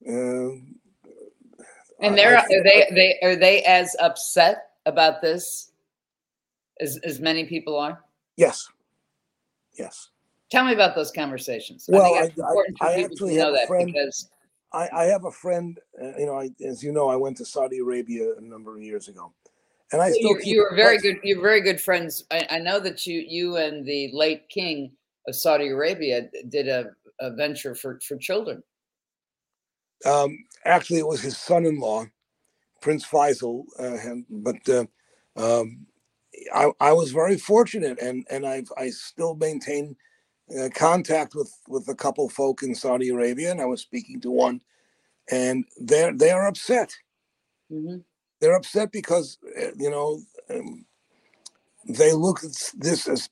Um, 0.09 0.75
And 2.01 2.17
they're 2.17 2.37
I 2.39 2.41
are 2.41 2.63
they 2.63 2.87
they 2.91 3.19
are 3.21 3.35
they 3.35 3.63
as 3.63 3.95
upset 3.99 4.70
about 4.85 5.21
this 5.21 5.71
as 6.79 6.97
as 7.03 7.19
many 7.19 7.45
people 7.45 7.77
are? 7.77 8.03
yes, 8.37 8.67
yes. 9.77 10.09
Tell 10.49 10.65
me 10.65 10.73
about 10.73 10.95
those 10.95 11.11
conversations. 11.11 11.85
Well, 11.87 12.13
I 12.13 12.29
I- 12.41 12.43
I- 12.43 12.63
I 12.81 13.03
actually 13.03 13.35
know 13.37 13.45
have 13.45 13.53
a 13.53 13.57
that 13.57 13.67
friend- 13.67 13.85
because 13.93 14.29
I, 14.73 14.89
I 14.93 15.03
have 15.05 15.25
a 15.25 15.31
friend, 15.31 15.77
uh, 16.01 16.17
you 16.17 16.25
know, 16.25 16.39
I, 16.39 16.49
as 16.65 16.81
you 16.81 16.93
know, 16.93 17.09
I 17.09 17.15
went 17.17 17.35
to 17.37 17.45
Saudi 17.45 17.79
Arabia 17.79 18.35
a 18.37 18.41
number 18.41 18.75
of 18.75 18.81
years 18.81 19.09
ago, 19.09 19.33
and 19.91 20.01
I 20.01 20.11
still 20.11 20.37
you, 20.43 20.61
were 20.61 20.75
very 20.75 20.97
good. 20.97 21.17
You're 21.23 21.41
very 21.41 21.59
good 21.61 21.79
friends. 21.81 22.23
I, 22.31 22.47
I 22.49 22.59
know 22.59 22.79
that 22.79 23.05
you 23.05 23.19
you 23.27 23.57
and 23.57 23.85
the 23.85 24.09
late 24.13 24.47
king 24.49 24.91
of 25.27 25.35
Saudi 25.35 25.67
Arabia 25.67 26.29
did 26.49 26.67
a, 26.69 26.91
a 27.19 27.31
venture 27.31 27.75
for 27.75 27.99
for 27.99 28.15
children. 28.17 28.63
Um, 30.05 30.37
actually, 30.65 30.99
it 30.99 31.07
was 31.07 31.21
his 31.21 31.37
son-in-law, 31.37 32.05
Prince 32.81 33.05
Faisal. 33.07 33.65
Uh, 33.79 33.97
and- 34.09 34.25
but 34.29 34.69
uh, 34.69 34.85
um, 35.37 35.87
I, 36.53 36.71
I 36.81 36.93
was 36.93 37.11
very 37.13 37.37
fortunate, 37.37 37.99
and 38.01 38.25
and 38.31 38.45
I 38.47 38.63
I 38.77 38.89
still 38.91 39.35
maintain 39.35 39.97
uh, 40.59 40.69
contact 40.75 41.35
with 41.35 41.53
with 41.67 41.87
a 41.89 41.95
couple 41.95 42.29
folk 42.29 42.63
in 42.63 42.75
Saudi 42.75 43.09
Arabia, 43.09 43.51
and 43.51 43.61
I 43.61 43.65
was 43.65 43.81
speaking 43.81 44.21
to 44.21 44.31
one, 44.31 44.61
and 45.31 45.65
they're 45.79 46.13
they 46.13 46.31
are 46.31 46.47
upset. 46.47 46.95
hmm 47.69 47.97
They're 48.41 48.55
upset 48.57 48.91
because 48.91 49.39
uh, 49.61 49.71
you 49.77 49.91
know 49.91 50.21
um, 50.49 50.85
they 51.89 52.13
look 52.13 52.43
at 52.43 52.51
this 52.77 53.07
as 53.07 53.29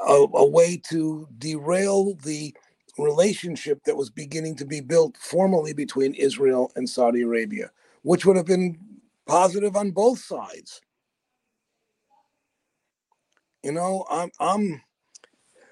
a, 0.00 0.26
a 0.34 0.46
way 0.46 0.80
to 0.90 1.28
derail 1.38 2.14
the 2.24 2.54
relationship 2.98 3.84
that 3.84 3.96
was 3.96 4.10
beginning 4.10 4.56
to 4.56 4.66
be 4.66 4.80
built 4.80 5.16
formally 5.18 5.72
between 5.74 6.14
Israel 6.14 6.72
and 6.76 6.88
Saudi 6.90 7.22
Arabia, 7.22 7.70
which 8.02 8.26
would 8.26 8.36
have 8.36 8.46
been 8.46 8.78
positive 9.26 9.76
on 9.76 9.90
both 9.90 10.18
sides. 10.18 10.80
You 13.62 13.72
know, 13.72 14.04
I'm 14.10 14.30
I'm 14.40 14.82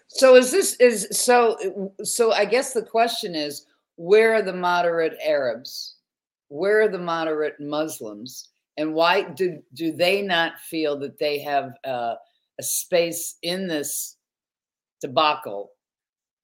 So 0.09 0.37
is 0.37 0.51
this 0.51 0.75
is 0.75 1.09
so 1.11 1.93
so 2.03 2.33
I 2.33 2.45
guess 2.45 2.73
the 2.73 2.83
question 2.83 3.35
is 3.35 3.67
where 3.97 4.35
are 4.35 4.43
the 4.43 4.53
moderate 4.53 5.19
Arabs? 5.25 5.97
Where 6.49 6.83
are 6.83 6.89
the 6.89 6.99
moderate 6.99 7.61
Muslims? 7.61 8.49
And 8.77 8.95
why 8.95 9.23
do 9.23 9.61
do 9.75 9.93
they 9.93 10.23
not 10.23 10.59
feel 10.61 10.99
that 11.01 11.19
they 11.19 11.41
have 11.41 11.75
uh, 11.85 12.15
a 12.59 12.63
space 12.63 13.37
in 13.43 13.67
this 13.67 14.17
debacle 15.01 15.73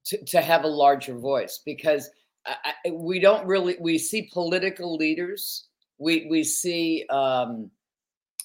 to, 0.07 0.25
to 0.25 0.40
have 0.40 0.64
a 0.64 0.69
larger 0.69 1.16
voice? 1.16 1.61
Because 1.64 2.11
I, 2.47 2.90
we 2.90 3.19
don't 3.19 3.47
really 3.47 3.76
we 3.81 3.99
see 3.99 4.31
political 4.33 4.97
leaders, 4.97 5.69
we 5.98 6.26
we 6.28 6.44
see 6.44 7.06
um, 7.10 7.70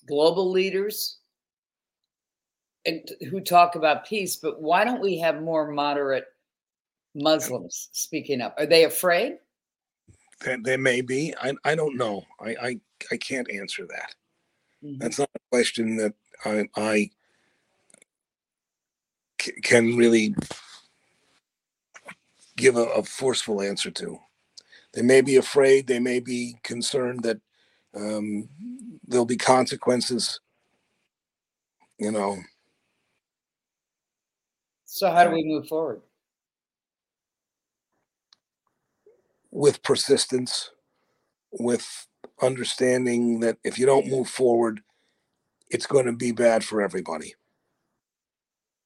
global 0.07 0.49
leaders 0.49 1.17
and 2.85 3.09
who 3.29 3.39
talk 3.39 3.75
about 3.75 4.05
peace, 4.05 4.37
but 4.37 4.61
why 4.61 4.83
don't 4.83 5.01
we 5.01 5.17
have 5.19 5.41
more 5.41 5.71
moderate 5.71 6.25
Muslims 7.13 7.89
speaking 7.91 8.41
up? 8.41 8.55
Are 8.57 8.65
they 8.65 8.85
afraid? 8.85 9.37
There, 10.43 10.57
there 10.61 10.77
may 10.77 11.01
be. 11.01 11.33
I, 11.39 11.53
I 11.63 11.75
don't 11.75 11.97
know. 11.97 12.23
I, 12.39 12.55
I, 12.61 12.79
I 13.11 13.17
can't 13.17 13.49
answer 13.51 13.85
that. 13.87 14.15
Mhm. 14.83 14.99
That's 14.99 15.19
not 15.19 15.29
a 15.35 15.39
question 15.51 15.95
that 15.97 16.13
I, 16.45 16.67
I 16.75 17.09
c- 19.39 19.61
can 19.61 19.95
really 19.95 20.33
give 22.55 22.77
a, 22.77 22.85
a 22.85 23.03
forceful 23.03 23.61
answer 23.61 23.91
to. 23.91 24.19
They 24.93 25.01
may 25.01 25.21
be 25.21 25.37
afraid. 25.37 25.87
They 25.87 25.99
may 25.99 26.19
be 26.19 26.57
concerned 26.63 27.23
that 27.23 27.39
um, 27.95 28.49
there'll 29.07 29.25
be 29.25 29.37
consequences. 29.37 30.39
You 31.99 32.11
know, 32.11 32.37
So 34.85 35.11
how 35.11 35.23
do 35.23 35.31
we 35.31 35.43
move 35.43 35.67
forward? 35.67 36.01
with 39.51 39.83
persistence, 39.83 40.71
with 41.51 42.07
understanding 42.41 43.41
that 43.41 43.57
if 43.63 43.77
you 43.77 43.85
don't 43.85 44.07
move 44.07 44.29
forward, 44.29 44.81
it's 45.69 45.85
going 45.85 46.05
to 46.05 46.13
be 46.13 46.31
bad 46.31 46.63
for 46.63 46.81
everybody. 46.81 47.35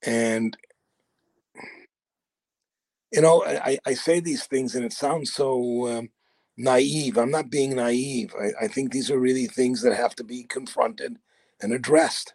And 0.04 0.56
you 3.12 3.20
know, 3.20 3.44
I, 3.44 3.78
I 3.86 3.94
say 3.94 4.20
these 4.20 4.46
things 4.46 4.74
and 4.74 4.84
it 4.84 4.92
sounds 4.92 5.32
so 5.32 5.88
um, 5.88 6.08
naive. 6.56 7.16
I'm 7.16 7.30
not 7.30 7.50
being 7.50 7.76
naive. 7.76 8.34
I, 8.40 8.64
I 8.64 8.68
think 8.68 8.92
these 8.92 9.10
are 9.10 9.18
really 9.18 9.46
things 9.46 9.82
that 9.82 9.96
have 9.96 10.14
to 10.16 10.24
be 10.24 10.44
confronted 10.44 11.16
and 11.60 11.72
addressed. 11.72 12.34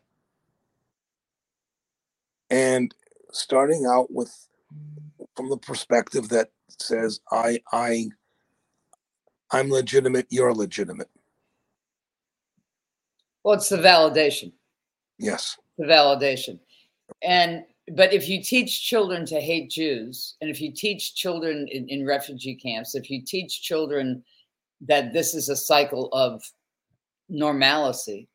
And 2.50 2.94
starting 3.32 3.86
out 3.86 4.12
with 4.12 4.48
from 5.36 5.50
the 5.50 5.58
perspective 5.58 6.30
that 6.30 6.50
says, 6.80 7.20
I, 7.32 7.62
I, 7.72 8.08
I'm 9.52 9.70
legitimate, 9.70 10.28
you're 10.30 10.54
legitimate. 10.54 11.10
Well, 13.44 13.56
it's 13.56 13.70
the 13.70 13.78
validation. 13.78 14.52
Yes. 15.18 15.58
the 15.78 15.86
validation. 15.86 16.60
And 17.22 17.64
but 17.96 18.14
if 18.14 18.30
you 18.30 18.42
teach 18.42 18.84
children 18.84 19.26
to 19.26 19.42
hate 19.42 19.70
Jews, 19.70 20.36
and 20.40 20.50
if 20.50 20.62
you 20.62 20.72
teach 20.72 21.16
children 21.16 21.68
in, 21.68 21.90
in 21.90 22.06
refugee 22.06 22.56
camps, 22.56 22.96
if 22.96 23.10
you 23.10 23.22
teach 23.22 23.62
children 23.62 24.24
that 24.88 25.12
this 25.14 25.34
is 25.34 25.50
a 25.50 25.56
cycle 25.56 26.10
of 26.14 26.42
normalcy 27.28 28.30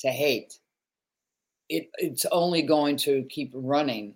to 0.00 0.08
hate, 0.08 0.58
it, 1.68 1.90
it's 1.98 2.24
only 2.32 2.62
going 2.62 2.96
to 2.96 3.24
keep 3.28 3.50
running 3.54 4.14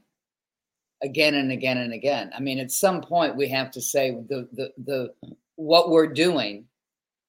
again 1.02 1.35
and 1.35 1.52
again 1.52 1.78
and 1.78 1.92
again. 1.92 2.30
I 2.35 2.40
mean, 2.40 2.59
at 2.59 2.70
some 2.70 3.02
point 3.02 3.37
we 3.37 3.49
have 3.49 3.70
to 3.73 3.80
say 3.80 4.12
the 4.28 4.49
the 4.52 4.73
the 4.85 5.14
what 5.56 5.90
we're 5.90 6.12
doing 6.12 6.64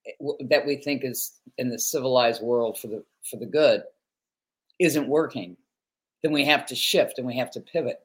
eh, 0.06 0.46
that 0.50 0.66
we 0.66 0.78
think 0.78 1.04
is 1.04 1.34
in 1.58 1.70
the 1.70 1.80
civilized 1.80 2.42
world 2.42 2.80
for 2.80 2.88
the 2.88 3.04
for 3.30 3.38
the 3.38 3.46
good 3.46 3.84
isn't 4.80 5.08
working, 5.08 5.58
then 6.24 6.32
we 6.32 6.46
have 6.46 6.66
to 6.68 6.76
shift 6.76 7.18
and 7.18 7.28
we 7.28 7.38
have 7.38 7.52
to 7.52 7.60
pivot. 7.60 8.00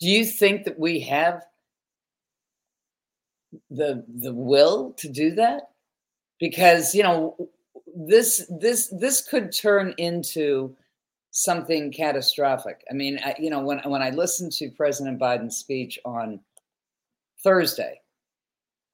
Do 0.00 0.08
you 0.08 0.24
think 0.24 0.64
that 0.64 0.78
we 0.78 1.00
have 1.00 1.44
the 3.70 4.04
the 4.18 4.32
will 4.32 4.92
to 4.94 5.08
do 5.08 5.32
that? 5.32 5.70
Because 6.38 6.94
you 6.94 7.02
know 7.02 7.36
this 7.94 8.50
this 8.60 8.88
this 8.88 9.20
could 9.20 9.52
turn 9.52 9.94
into 9.98 10.76
something 11.30 11.92
catastrophic. 11.92 12.84
I 12.90 12.94
mean, 12.94 13.18
I, 13.24 13.34
you 13.38 13.50
know, 13.50 13.60
when 13.60 13.78
when 13.80 14.02
I 14.02 14.10
listened 14.10 14.52
to 14.52 14.70
President 14.70 15.20
Biden's 15.20 15.56
speech 15.56 15.98
on 16.04 16.40
Thursday, 17.42 18.00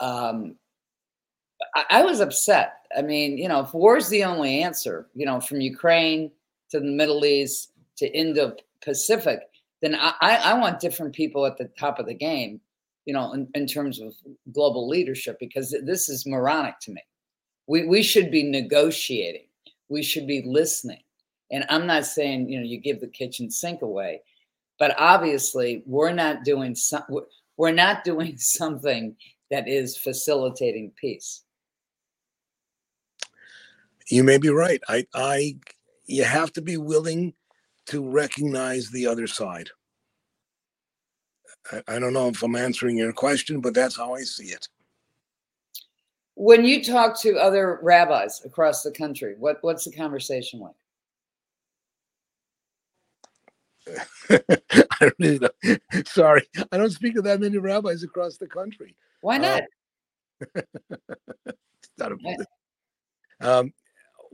um, 0.00 0.56
I, 1.74 1.84
I 1.90 2.02
was 2.02 2.20
upset. 2.20 2.74
I 2.96 3.02
mean, 3.02 3.38
you 3.38 3.48
know, 3.48 3.60
if 3.60 3.74
war's 3.74 4.08
the 4.08 4.24
only 4.24 4.62
answer, 4.62 5.08
you 5.14 5.26
know, 5.26 5.40
from 5.40 5.60
Ukraine 5.60 6.30
to 6.70 6.80
the 6.80 6.86
Middle 6.86 7.24
East 7.24 7.72
to 7.96 8.06
Indo 8.06 8.54
Pacific, 8.82 9.40
then 9.82 9.94
I, 9.94 10.14
I 10.20 10.54
want 10.54 10.80
different 10.80 11.14
people 11.14 11.46
at 11.46 11.58
the 11.58 11.70
top 11.78 11.98
of 11.98 12.06
the 12.06 12.14
game, 12.14 12.60
you 13.04 13.12
know, 13.12 13.32
in, 13.32 13.48
in 13.54 13.66
terms 13.66 14.00
of 14.00 14.14
global 14.52 14.88
leadership, 14.88 15.38
because 15.38 15.74
this 15.84 16.08
is 16.08 16.26
moronic 16.26 16.78
to 16.80 16.92
me. 16.92 17.02
We 17.66 17.86
we 17.86 18.02
should 18.02 18.30
be 18.30 18.42
negotiating. 18.42 19.46
We 19.88 20.02
should 20.02 20.26
be 20.26 20.42
listening. 20.46 21.02
And 21.50 21.64
I'm 21.68 21.86
not 21.86 22.06
saying, 22.06 22.48
you 22.48 22.58
know, 22.58 22.66
you 22.66 22.78
give 22.78 23.00
the 23.00 23.06
kitchen 23.06 23.50
sink 23.50 23.82
away, 23.82 24.22
but 24.78 24.94
obviously 24.98 25.82
we're 25.86 26.12
not 26.12 26.44
doing 26.44 26.74
some, 26.74 27.04
we're 27.56 27.72
not 27.72 28.04
doing 28.04 28.36
something 28.38 29.16
that 29.50 29.68
is 29.68 29.96
facilitating 29.96 30.92
peace. 31.00 31.42
You 34.08 34.22
may 34.22 34.38
be 34.38 34.50
right. 34.50 34.80
I, 34.88 35.06
I, 35.14 35.56
you 36.06 36.24
have 36.24 36.52
to 36.54 36.62
be 36.62 36.76
willing 36.76 37.34
to 37.86 38.08
recognize 38.08 38.90
the 38.90 39.06
other 39.06 39.26
side. 39.26 39.70
I, 41.72 41.82
I 41.88 41.98
don't 41.98 42.12
know 42.12 42.28
if 42.28 42.42
I'm 42.42 42.56
answering 42.56 42.96
your 42.96 43.12
question, 43.12 43.60
but 43.60 43.74
that's 43.74 43.96
how 43.96 44.14
I 44.14 44.22
see 44.22 44.46
it. 44.46 44.68
When 46.34 46.64
you 46.64 46.84
talk 46.84 47.18
to 47.22 47.36
other 47.38 47.78
rabbis 47.82 48.42
across 48.44 48.82
the 48.82 48.90
country, 48.90 49.36
what, 49.38 49.58
what's 49.62 49.84
the 49.84 49.92
conversation 49.92 50.60
like? 50.60 50.74
I 55.00 55.10
really 55.18 55.38
don't. 55.38 55.80
Sorry, 56.08 56.42
I 56.72 56.76
don't 56.76 56.90
speak 56.90 57.14
to 57.14 57.22
that 57.22 57.40
many 57.40 57.56
rabbis 57.58 58.02
across 58.02 58.36
the 58.36 58.48
country. 58.48 58.94
Why 59.20 59.38
not? 59.38 59.62
It's 61.46 61.90
not 61.98 62.12
a- 62.12 62.46
um, 63.40 63.72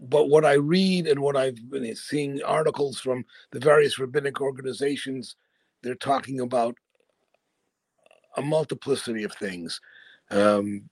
but 0.02 0.28
what 0.28 0.44
I 0.44 0.54
read 0.54 1.06
and 1.06 1.20
what 1.20 1.36
I've 1.36 1.70
been 1.70 1.94
seeing 1.94 2.42
articles 2.42 2.98
from 2.98 3.24
the 3.52 3.60
various 3.60 3.98
rabbinic 3.98 4.40
organizations, 4.40 5.36
they're 5.82 5.94
talking 5.94 6.40
about 6.40 6.76
a 8.36 8.42
multiplicity 8.42 9.22
of 9.22 9.32
things. 9.32 9.80
Um, 10.30 10.88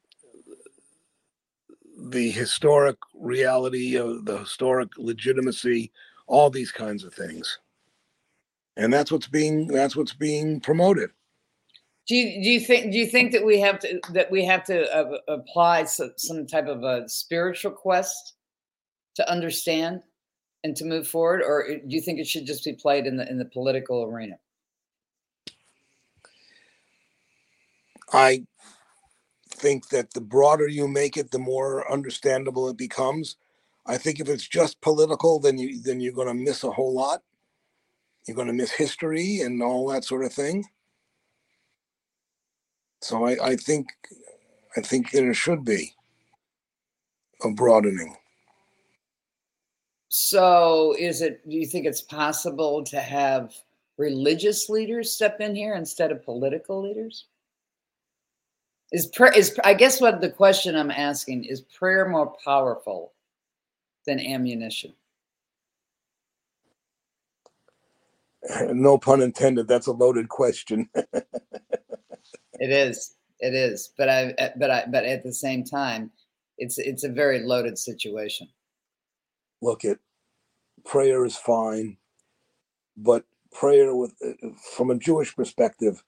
the 1.98 2.30
historic 2.30 2.96
reality 3.14 3.96
of 3.96 4.24
the 4.24 4.38
historic 4.38 4.90
legitimacy, 4.96 5.90
all 6.26 6.48
these 6.48 6.70
kinds 6.70 7.02
of 7.02 7.12
things. 7.12 7.58
And 8.76 8.92
that's 8.92 9.10
what's 9.10 9.28
being 9.28 9.66
that's 9.66 9.96
what's 9.96 10.14
being 10.14 10.60
promoted. 10.60 11.10
Do 12.06 12.14
you, 12.14 12.42
do 12.42 12.48
you 12.48 12.60
think 12.60 12.92
do 12.92 12.98
you 12.98 13.06
think 13.06 13.32
that 13.32 13.44
we 13.44 13.60
have 13.60 13.80
to 13.80 14.00
that 14.12 14.30
we 14.30 14.44
have 14.44 14.64
to 14.64 14.88
uh, 14.96 15.18
apply 15.28 15.84
some, 15.84 16.12
some 16.16 16.46
type 16.46 16.66
of 16.66 16.84
a 16.84 17.08
spiritual 17.08 17.72
quest 17.72 18.34
to 19.20 19.30
understand 19.30 20.02
and 20.64 20.76
to 20.76 20.84
move 20.84 21.06
forward, 21.06 21.42
or 21.42 21.66
do 21.68 21.94
you 21.94 22.00
think 22.00 22.18
it 22.18 22.26
should 22.26 22.46
just 22.46 22.64
be 22.64 22.72
played 22.72 23.06
in 23.06 23.16
the 23.16 23.28
in 23.28 23.38
the 23.38 23.44
political 23.44 24.02
arena? 24.04 24.36
I 28.12 28.44
think 29.50 29.88
that 29.90 30.12
the 30.12 30.20
broader 30.20 30.66
you 30.66 30.88
make 30.88 31.16
it, 31.16 31.30
the 31.30 31.38
more 31.38 31.90
understandable 31.90 32.68
it 32.68 32.76
becomes. 32.76 33.36
I 33.86 33.98
think 33.98 34.20
if 34.20 34.28
it's 34.28 34.48
just 34.48 34.80
political, 34.80 35.38
then 35.38 35.58
you 35.58 35.80
then 35.82 36.00
you're 36.00 36.12
going 36.12 36.28
to 36.28 36.34
miss 36.34 36.64
a 36.64 36.70
whole 36.70 36.94
lot. 36.94 37.22
You're 38.26 38.36
going 38.36 38.48
to 38.48 38.54
miss 38.54 38.72
history 38.72 39.40
and 39.40 39.62
all 39.62 39.86
that 39.88 40.04
sort 40.04 40.24
of 40.24 40.32
thing. 40.32 40.64
So 43.00 43.24
I, 43.24 43.50
I 43.50 43.56
think 43.56 43.88
I 44.76 44.80
think 44.80 45.10
there 45.10 45.32
should 45.34 45.64
be 45.64 45.94
a 47.42 47.50
broadening. 47.50 48.16
So, 50.10 50.96
is 50.98 51.22
it? 51.22 51.48
Do 51.48 51.56
you 51.56 51.66
think 51.66 51.86
it's 51.86 52.02
possible 52.02 52.82
to 52.84 53.00
have 53.00 53.54
religious 53.96 54.68
leaders 54.68 55.12
step 55.12 55.40
in 55.40 55.54
here 55.54 55.74
instead 55.74 56.10
of 56.10 56.24
political 56.24 56.82
leaders? 56.82 57.26
Is 58.90 59.06
prayer 59.06 59.32
is 59.32 59.56
I 59.62 59.72
guess 59.74 60.00
what 60.00 60.20
the 60.20 60.28
question 60.28 60.74
I'm 60.74 60.90
asking 60.90 61.44
is 61.44 61.60
prayer 61.60 62.08
more 62.08 62.34
powerful 62.44 63.12
than 64.06 64.20
ammunition? 64.20 64.92
No 68.72 68.98
pun 68.98 69.20
intended. 69.22 69.68
That's 69.68 69.86
a 69.86 69.92
loaded 69.92 70.28
question. 70.28 70.88
It 72.60 72.70
is. 72.70 73.14
It 73.38 73.54
is. 73.54 73.92
But 73.96 74.10
I 74.10 74.34
but 74.56 74.70
I 74.70 74.84
but 74.86 75.04
at 75.04 75.22
the 75.22 75.32
same 75.32 75.64
time, 75.64 76.10
it's 76.58 76.78
it's 76.78 77.04
a 77.04 77.08
very 77.08 77.40
loaded 77.40 77.78
situation. 77.78 78.48
Look 79.62 79.84
at 79.84 79.98
prayer 80.84 81.24
is 81.24 81.36
fine, 81.36 81.96
but 82.96 83.24
prayer 83.52 83.94
with 83.94 84.14
uh, 84.24 84.48
from 84.76 84.90
a 84.90 84.98
Jewish 84.98 85.34
perspective, 85.34 86.02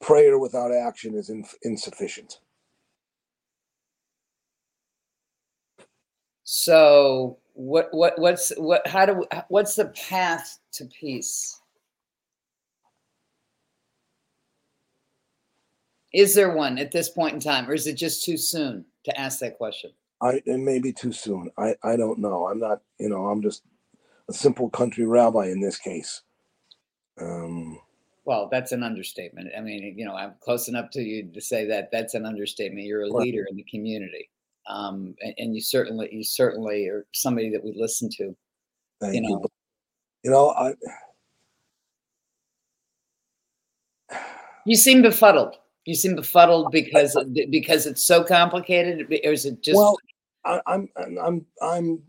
prayer 0.00 0.38
without 0.38 0.72
action 0.72 1.14
is 1.14 1.30
in, 1.30 1.44
insufficient. 1.62 2.40
So 6.44 7.38
what 7.52 7.88
what 7.92 8.18
what's 8.18 8.52
what 8.56 8.86
how 8.86 9.04
do 9.04 9.26
what's 9.48 9.74
the 9.74 9.86
path 9.86 10.58
to 10.72 10.86
peace? 10.86 11.60
Is 16.14 16.34
there 16.34 16.54
one 16.54 16.78
at 16.78 16.90
this 16.90 17.10
point 17.10 17.34
in 17.34 17.40
time, 17.40 17.68
or 17.68 17.74
is 17.74 17.86
it 17.86 17.96
just 17.96 18.24
too 18.24 18.38
soon 18.38 18.86
to 19.04 19.20
ask 19.20 19.40
that 19.40 19.58
question? 19.58 19.90
I 20.20 20.42
it 20.44 20.58
may 20.58 20.78
be 20.78 20.92
too 20.92 21.12
soon. 21.12 21.50
I 21.56 21.76
I 21.82 21.96
don't 21.96 22.18
know. 22.18 22.48
I'm 22.48 22.58
not. 22.58 22.82
You 22.98 23.08
know, 23.08 23.26
I'm 23.28 23.42
just 23.42 23.62
a 24.28 24.32
simple 24.32 24.68
country 24.70 25.06
rabbi 25.06 25.46
in 25.46 25.60
this 25.60 25.78
case. 25.78 26.22
Um, 27.20 27.78
well, 28.24 28.48
that's 28.50 28.72
an 28.72 28.82
understatement. 28.82 29.48
I 29.56 29.60
mean, 29.60 29.94
you 29.96 30.04
know, 30.04 30.14
I'm 30.14 30.34
close 30.40 30.68
enough 30.68 30.90
to 30.90 31.00
you 31.00 31.30
to 31.32 31.40
say 31.40 31.66
that 31.66 31.90
that's 31.90 32.14
an 32.14 32.26
understatement. 32.26 32.86
You're 32.86 33.04
a 33.04 33.08
leader 33.08 33.46
in 33.48 33.56
the 33.56 33.64
community, 33.64 34.28
um, 34.68 35.14
and, 35.20 35.34
and, 35.38 35.54
you 35.54 35.62
certainly, 35.62 36.08
you 36.12 36.22
certainly 36.22 36.86
are 36.88 37.06
somebody 37.14 37.50
that 37.50 37.64
we 37.64 37.72
listen 37.74 38.10
to. 38.18 38.36
Thank 39.00 39.14
you. 39.14 39.22
Know. 39.22 39.46
You 40.24 40.30
know, 40.30 40.50
I. 40.50 40.74
You 44.66 44.76
seem 44.76 45.00
befuddled. 45.00 45.56
You 45.88 45.94
seem 45.94 46.16
befuddled 46.16 46.70
because 46.70 47.16
because 47.48 47.86
it's 47.86 48.04
so 48.04 48.22
complicated, 48.22 49.10
or 49.24 49.32
is 49.32 49.46
it 49.46 49.62
just? 49.62 49.74
Well, 49.74 49.96
I, 50.44 50.60
I'm 50.66 50.90
I'm 51.18 51.46
I'm 51.62 52.02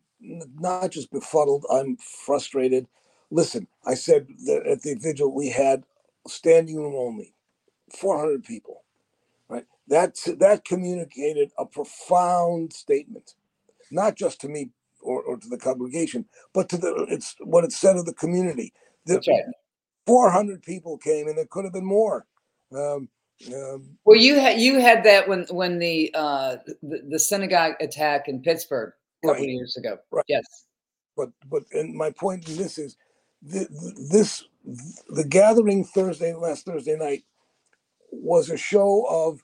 not 0.59 0.91
just 0.91 1.09
befuddled. 1.11 1.65
I'm 1.71 1.95
frustrated. 2.25 2.87
Listen, 3.31 3.69
I 3.85 3.93
said 3.93 4.27
that 4.47 4.67
at 4.67 4.81
the 4.81 4.95
vigil 4.95 5.33
we 5.33 5.47
had 5.47 5.85
standing 6.27 6.75
room 6.75 6.93
only, 6.93 7.33
400 7.97 8.43
people. 8.43 8.83
Right. 9.47 9.63
That 9.87 10.17
that 10.39 10.65
communicated 10.65 11.51
a 11.57 11.65
profound 11.65 12.73
statement, 12.73 13.35
not 13.91 14.17
just 14.17 14.41
to 14.41 14.49
me 14.49 14.71
or, 14.99 15.21
or 15.21 15.37
to 15.37 15.47
the 15.47 15.57
congregation, 15.57 16.25
but 16.53 16.67
to 16.67 16.77
the 16.77 17.05
it's 17.07 17.33
what 17.39 17.63
it 17.63 17.71
said 17.71 17.95
of 17.95 18.05
the 18.05 18.13
community. 18.13 18.73
The, 19.05 19.23
right. 19.25 19.45
400 20.05 20.63
people 20.63 20.97
came, 20.97 21.29
and 21.29 21.37
there 21.37 21.47
could 21.49 21.63
have 21.63 21.71
been 21.71 21.85
more. 21.85 22.25
Um, 22.75 23.07
um, 23.47 23.97
well, 24.03 24.17
you 24.17 24.39
had 24.39 24.59
you 24.59 24.79
had 24.79 25.03
that 25.05 25.27
when 25.27 25.45
when 25.49 25.79
the 25.79 26.11
uh, 26.13 26.57
the, 26.83 27.03
the 27.09 27.19
synagogue 27.19 27.75
attack 27.79 28.27
in 28.27 28.41
Pittsburgh 28.41 28.93
a 29.23 29.27
couple 29.27 29.43
right. 29.43 29.49
years 29.49 29.77
ago. 29.77 29.97
Right. 30.11 30.25
Yes. 30.27 30.65
But 31.15 31.29
but 31.49 31.63
and 31.71 31.95
my 31.95 32.11
point 32.11 32.47
in 32.49 32.57
this 32.57 32.77
is 32.77 32.97
the, 33.41 33.67
this 34.11 34.43
the 35.07 35.23
gathering 35.23 35.85
Thursday 35.85 36.33
last 36.33 36.65
Thursday 36.65 36.97
night 36.97 37.23
was 38.11 38.49
a 38.49 38.57
show 38.57 39.05
of 39.09 39.41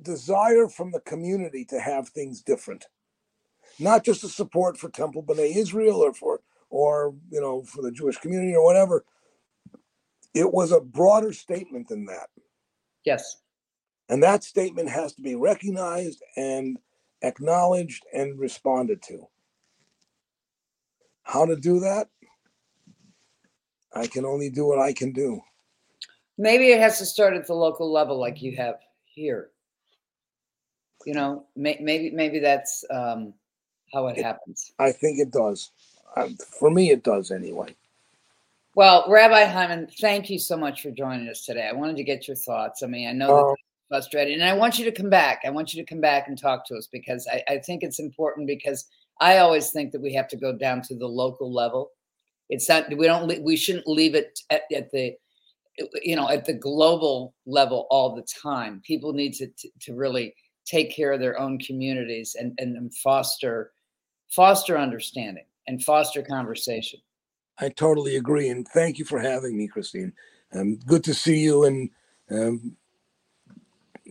desire 0.00 0.68
from 0.68 0.92
the 0.92 1.00
community 1.00 1.64
to 1.64 1.80
have 1.80 2.08
things 2.08 2.42
different, 2.42 2.86
not 3.80 4.04
just 4.04 4.22
a 4.22 4.28
support 4.28 4.78
for 4.78 4.88
Temple 4.88 5.24
B'nai 5.24 5.56
Israel 5.56 5.96
or 5.96 6.14
for 6.14 6.40
or 6.70 7.14
you 7.30 7.40
know 7.40 7.62
for 7.62 7.82
the 7.82 7.90
Jewish 7.90 8.18
community 8.18 8.54
or 8.54 8.64
whatever. 8.64 9.04
It 10.32 10.52
was 10.52 10.70
a 10.70 10.80
broader 10.80 11.32
statement 11.32 11.88
than 11.88 12.04
that. 12.04 12.28
Yes. 13.04 13.38
And 14.08 14.22
that 14.22 14.44
statement 14.44 14.88
has 14.88 15.12
to 15.14 15.22
be 15.22 15.34
recognized 15.34 16.22
and 16.36 16.78
acknowledged 17.22 18.04
and 18.12 18.38
responded 18.38 19.02
to. 19.02 19.26
How 21.22 21.44
to 21.44 21.56
do 21.56 21.80
that? 21.80 22.08
I 23.94 24.06
can 24.06 24.24
only 24.24 24.50
do 24.50 24.66
what 24.66 24.78
I 24.78 24.92
can 24.92 25.12
do. 25.12 25.40
Maybe 26.38 26.70
it 26.70 26.80
has 26.80 26.98
to 26.98 27.06
start 27.06 27.34
at 27.34 27.46
the 27.46 27.54
local 27.54 27.92
level, 27.92 28.18
like 28.18 28.40
you 28.40 28.56
have 28.56 28.76
here. 29.04 29.50
You 31.04 31.14
know, 31.14 31.46
may, 31.56 31.78
maybe 31.80 32.10
maybe 32.10 32.38
that's 32.38 32.84
um, 32.90 33.34
how 33.92 34.06
it, 34.08 34.18
it, 34.18 34.24
happens. 34.24 34.72
I 34.78 34.92
think 34.92 35.18
it 35.18 35.30
does. 35.30 35.70
Um, 36.16 36.36
for 36.58 36.70
me, 36.70 36.90
it 36.90 37.02
does 37.02 37.30
anyway. 37.30 37.74
Well, 38.78 39.04
Rabbi 39.08 39.42
Hyman, 39.42 39.88
thank 40.00 40.30
you 40.30 40.38
so 40.38 40.56
much 40.56 40.82
for 40.82 40.92
joining 40.92 41.28
us 41.28 41.44
today. 41.44 41.68
I 41.68 41.72
wanted 41.72 41.96
to 41.96 42.04
get 42.04 42.28
your 42.28 42.36
thoughts. 42.36 42.84
I 42.84 42.86
mean, 42.86 43.08
I 43.08 43.12
know 43.12 43.26
that 43.26 43.42
um, 43.42 43.56
frustrated, 43.88 44.34
and 44.34 44.44
I 44.44 44.52
want 44.52 44.78
you 44.78 44.84
to 44.84 44.92
come 44.92 45.10
back. 45.10 45.40
I 45.44 45.50
want 45.50 45.74
you 45.74 45.84
to 45.84 45.90
come 45.92 46.00
back 46.00 46.28
and 46.28 46.38
talk 46.38 46.64
to 46.68 46.76
us 46.76 46.86
because 46.86 47.26
I, 47.26 47.42
I 47.48 47.58
think 47.58 47.82
it's 47.82 47.98
important 47.98 48.46
because 48.46 48.84
I 49.20 49.38
always 49.38 49.70
think 49.70 49.90
that 49.90 50.00
we 50.00 50.12
have 50.12 50.28
to 50.28 50.36
go 50.36 50.56
down 50.56 50.82
to 50.82 50.94
the 50.94 51.08
local 51.08 51.52
level. 51.52 51.90
It's 52.50 52.68
not 52.68 52.84
we 52.96 53.06
don't 53.06 53.42
we 53.42 53.56
shouldn't 53.56 53.88
leave 53.88 54.14
it 54.14 54.38
at, 54.48 54.62
at 54.72 54.92
the 54.92 55.16
you 56.04 56.14
know 56.14 56.28
at 56.28 56.44
the 56.44 56.54
global 56.54 57.34
level 57.46 57.88
all 57.90 58.14
the 58.14 58.28
time. 58.40 58.80
People 58.86 59.12
need 59.12 59.32
to, 59.34 59.48
to 59.48 59.68
to 59.86 59.96
really 59.96 60.36
take 60.66 60.94
care 60.94 61.10
of 61.10 61.18
their 61.18 61.36
own 61.40 61.58
communities 61.58 62.36
and 62.38 62.56
and 62.58 62.94
foster 62.94 63.72
foster 64.28 64.78
understanding 64.78 65.46
and 65.66 65.82
foster 65.82 66.22
conversation. 66.22 67.00
I 67.60 67.68
totally 67.70 68.16
agree, 68.16 68.48
and 68.48 68.66
thank 68.68 68.98
you 68.98 69.04
for 69.04 69.18
having 69.18 69.56
me, 69.56 69.66
Christine. 69.66 70.12
Um, 70.52 70.76
good 70.86 71.04
to 71.04 71.14
see 71.14 71.38
you, 71.38 71.64
and 71.64 71.90
um, 72.30 72.76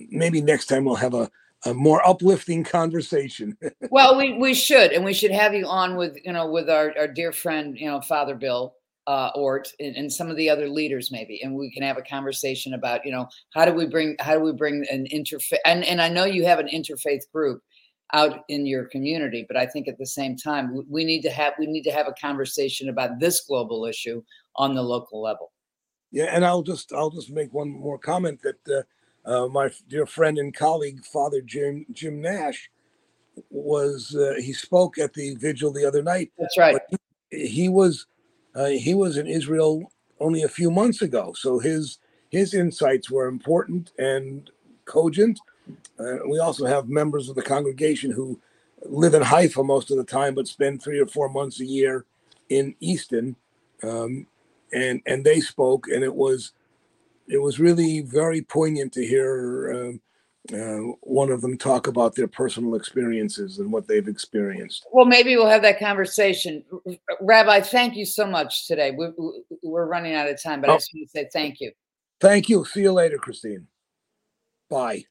maybe 0.10 0.42
next 0.42 0.66
time 0.68 0.86
we'll 0.86 0.96
have 0.96 1.14
a, 1.14 1.30
a 1.66 1.74
more 1.74 2.06
uplifting 2.08 2.64
conversation. 2.64 3.58
well, 3.90 4.18
we 4.18 4.34
we 4.34 4.54
should, 4.54 4.92
and 4.92 5.04
we 5.04 5.14
should 5.14 5.32
have 5.32 5.54
you 5.54 5.66
on 5.66 5.96
with 5.96 6.18
you 6.24 6.34
know 6.34 6.50
with 6.50 6.70
our, 6.70 6.94
our 6.98 7.08
dear 7.08 7.32
friend 7.32 7.78
you 7.78 7.88
know 7.88 8.02
Father 8.02 8.36
Bill 8.36 8.76
uh, 9.08 9.32
Ort 9.36 9.70
and, 9.80 9.96
and 9.96 10.12
some 10.12 10.30
of 10.30 10.36
the 10.36 10.50
other 10.50 10.68
leaders 10.68 11.12
maybe, 11.12 11.42
and 11.42 11.56
we 11.56 11.72
can 11.72 11.84
have 11.84 11.98
a 11.98 12.04
conversation 12.04 12.74
about 12.74 13.06
you 13.06 13.12
know 13.12 13.28
how 13.54 13.66
do 13.66 13.74
we 13.74 13.88
bring 13.88 14.16
how 14.20 14.34
do 14.34 14.42
we 14.42 14.52
bring 14.52 14.86
an 14.92 15.08
interfaith 15.14 15.60
and 15.66 15.84
and 15.86 16.02
I 16.02 16.10
know 16.10 16.26
you 16.26 16.46
have 16.46 16.60
an 16.60 16.68
interfaith 16.68 17.24
group 17.34 17.62
out 18.14 18.44
in 18.48 18.66
your 18.66 18.86
community 18.86 19.46
but 19.48 19.58
i 19.58 19.66
think 19.66 19.88
at 19.88 19.98
the 19.98 20.06
same 20.06 20.36
time 20.36 20.86
we 20.90 21.04
need 21.04 21.22
to 21.22 21.30
have 21.30 21.54
we 21.60 21.66
need 21.66 21.84
to 21.84 21.92
have 21.92 22.08
a 22.08 22.14
conversation 22.14 22.90
about 22.90 23.20
this 23.20 23.42
global 23.42 23.86
issue 23.86 24.24
on 24.56 24.74
the 24.74 24.82
local 24.82 25.22
level. 25.22 25.52
Yeah 26.12 26.26
and 26.32 26.46
i'll 26.46 26.64
just 26.64 26.94
i'll 26.94 27.10
just 27.10 27.30
make 27.30 27.54
one 27.54 27.70
more 27.70 27.98
comment 27.98 28.42
that 28.44 28.86
uh, 29.28 29.30
uh, 29.30 29.48
my 29.48 29.70
dear 29.90 30.06
friend 30.06 30.38
and 30.38 30.56
colleague 30.56 31.04
father 31.06 31.42
jim 31.42 31.86
jim 31.92 32.22
nash 32.22 32.70
was 33.50 34.16
uh, 34.16 34.36
he 34.42 34.54
spoke 34.54 34.98
at 34.98 35.14
the 35.14 35.36
vigil 35.36 35.72
the 35.72 35.86
other 35.86 36.02
night. 36.02 36.32
That's 36.38 36.58
right. 36.58 36.78
He, 37.30 37.48
he, 37.48 37.70
was 37.70 38.08
uh, 38.56 38.68
he 38.68 38.94
was 38.94 39.18
in 39.18 39.28
israel 39.28 39.92
only 40.20 40.44
a 40.44 40.50
few 40.50 40.72
months 40.72 41.02
ago 41.02 41.34
so 41.38 41.60
his 41.60 42.00
his 42.30 42.54
insights 42.54 43.12
were 43.12 43.28
important 43.28 43.92
and 44.00 44.50
cogent 44.86 45.40
uh, 46.00 46.18
we 46.28 46.40
also 46.40 46.66
have 46.66 46.90
members 46.90 47.30
of 47.30 47.36
the 47.36 47.42
congregation 47.42 48.12
who 48.12 48.40
live 48.86 49.14
in 49.14 49.22
Haifa 49.22 49.64
most 49.64 49.92
of 49.92 49.98
the 49.98 50.04
time, 50.04 50.36
but 50.36 50.48
spend 50.48 50.82
three 50.82 51.00
or 51.00 51.08
four 51.08 51.30
months 51.30 51.60
a 51.60 51.66
year 51.66 52.06
in 52.50 52.76
Easton, 52.80 53.36
um, 53.84 54.28
and 54.72 55.02
and 55.06 55.24
they 55.24 55.40
spoke, 55.40 55.88
and 55.88 56.04
it 56.04 56.14
was 56.14 56.54
it 57.28 57.42
was 57.42 57.60
really 57.60 58.02
very 58.02 58.42
poignant 58.42 58.94
to 58.94 59.06
hear 59.06 59.74
um, 59.76 60.02
uh, 60.54 60.94
one 61.02 61.30
of 61.30 61.42
them 61.42 61.58
talk 61.58 61.88
about 61.88 62.16
their 62.16 62.28
personal 62.28 62.76
experiences 62.76 63.60
and 63.60 63.72
what 63.72 63.88
they've 63.88 64.08
experienced. 64.08 64.86
Well, 64.92 65.06
maybe 65.06 65.36
we'll 65.36 65.50
have 65.50 65.62
that 65.64 65.80
conversation. 65.80 66.64
Rabbi, 67.20 67.62
thank 67.62 67.96
you 67.96 68.06
so 68.06 68.26
much 68.26 68.68
today. 68.68 68.92
We, 68.92 69.08
are 69.08 69.88
running 69.88 70.16
out 70.16 70.30
of 70.30 70.42
time, 70.42 70.62
but 70.62 70.70
oh. 70.70 70.74
I 70.74 70.78
just 70.78 70.92
want 70.94 71.10
to 71.10 71.12
say 71.12 71.30
thank 71.34 71.60
you. 71.60 71.72
Thank 72.22 72.50
you. 72.50 72.64
See 72.66 72.82
you 72.82 72.94
later, 72.94 73.18
Christine. 73.18 73.68
Bye. 74.70 75.04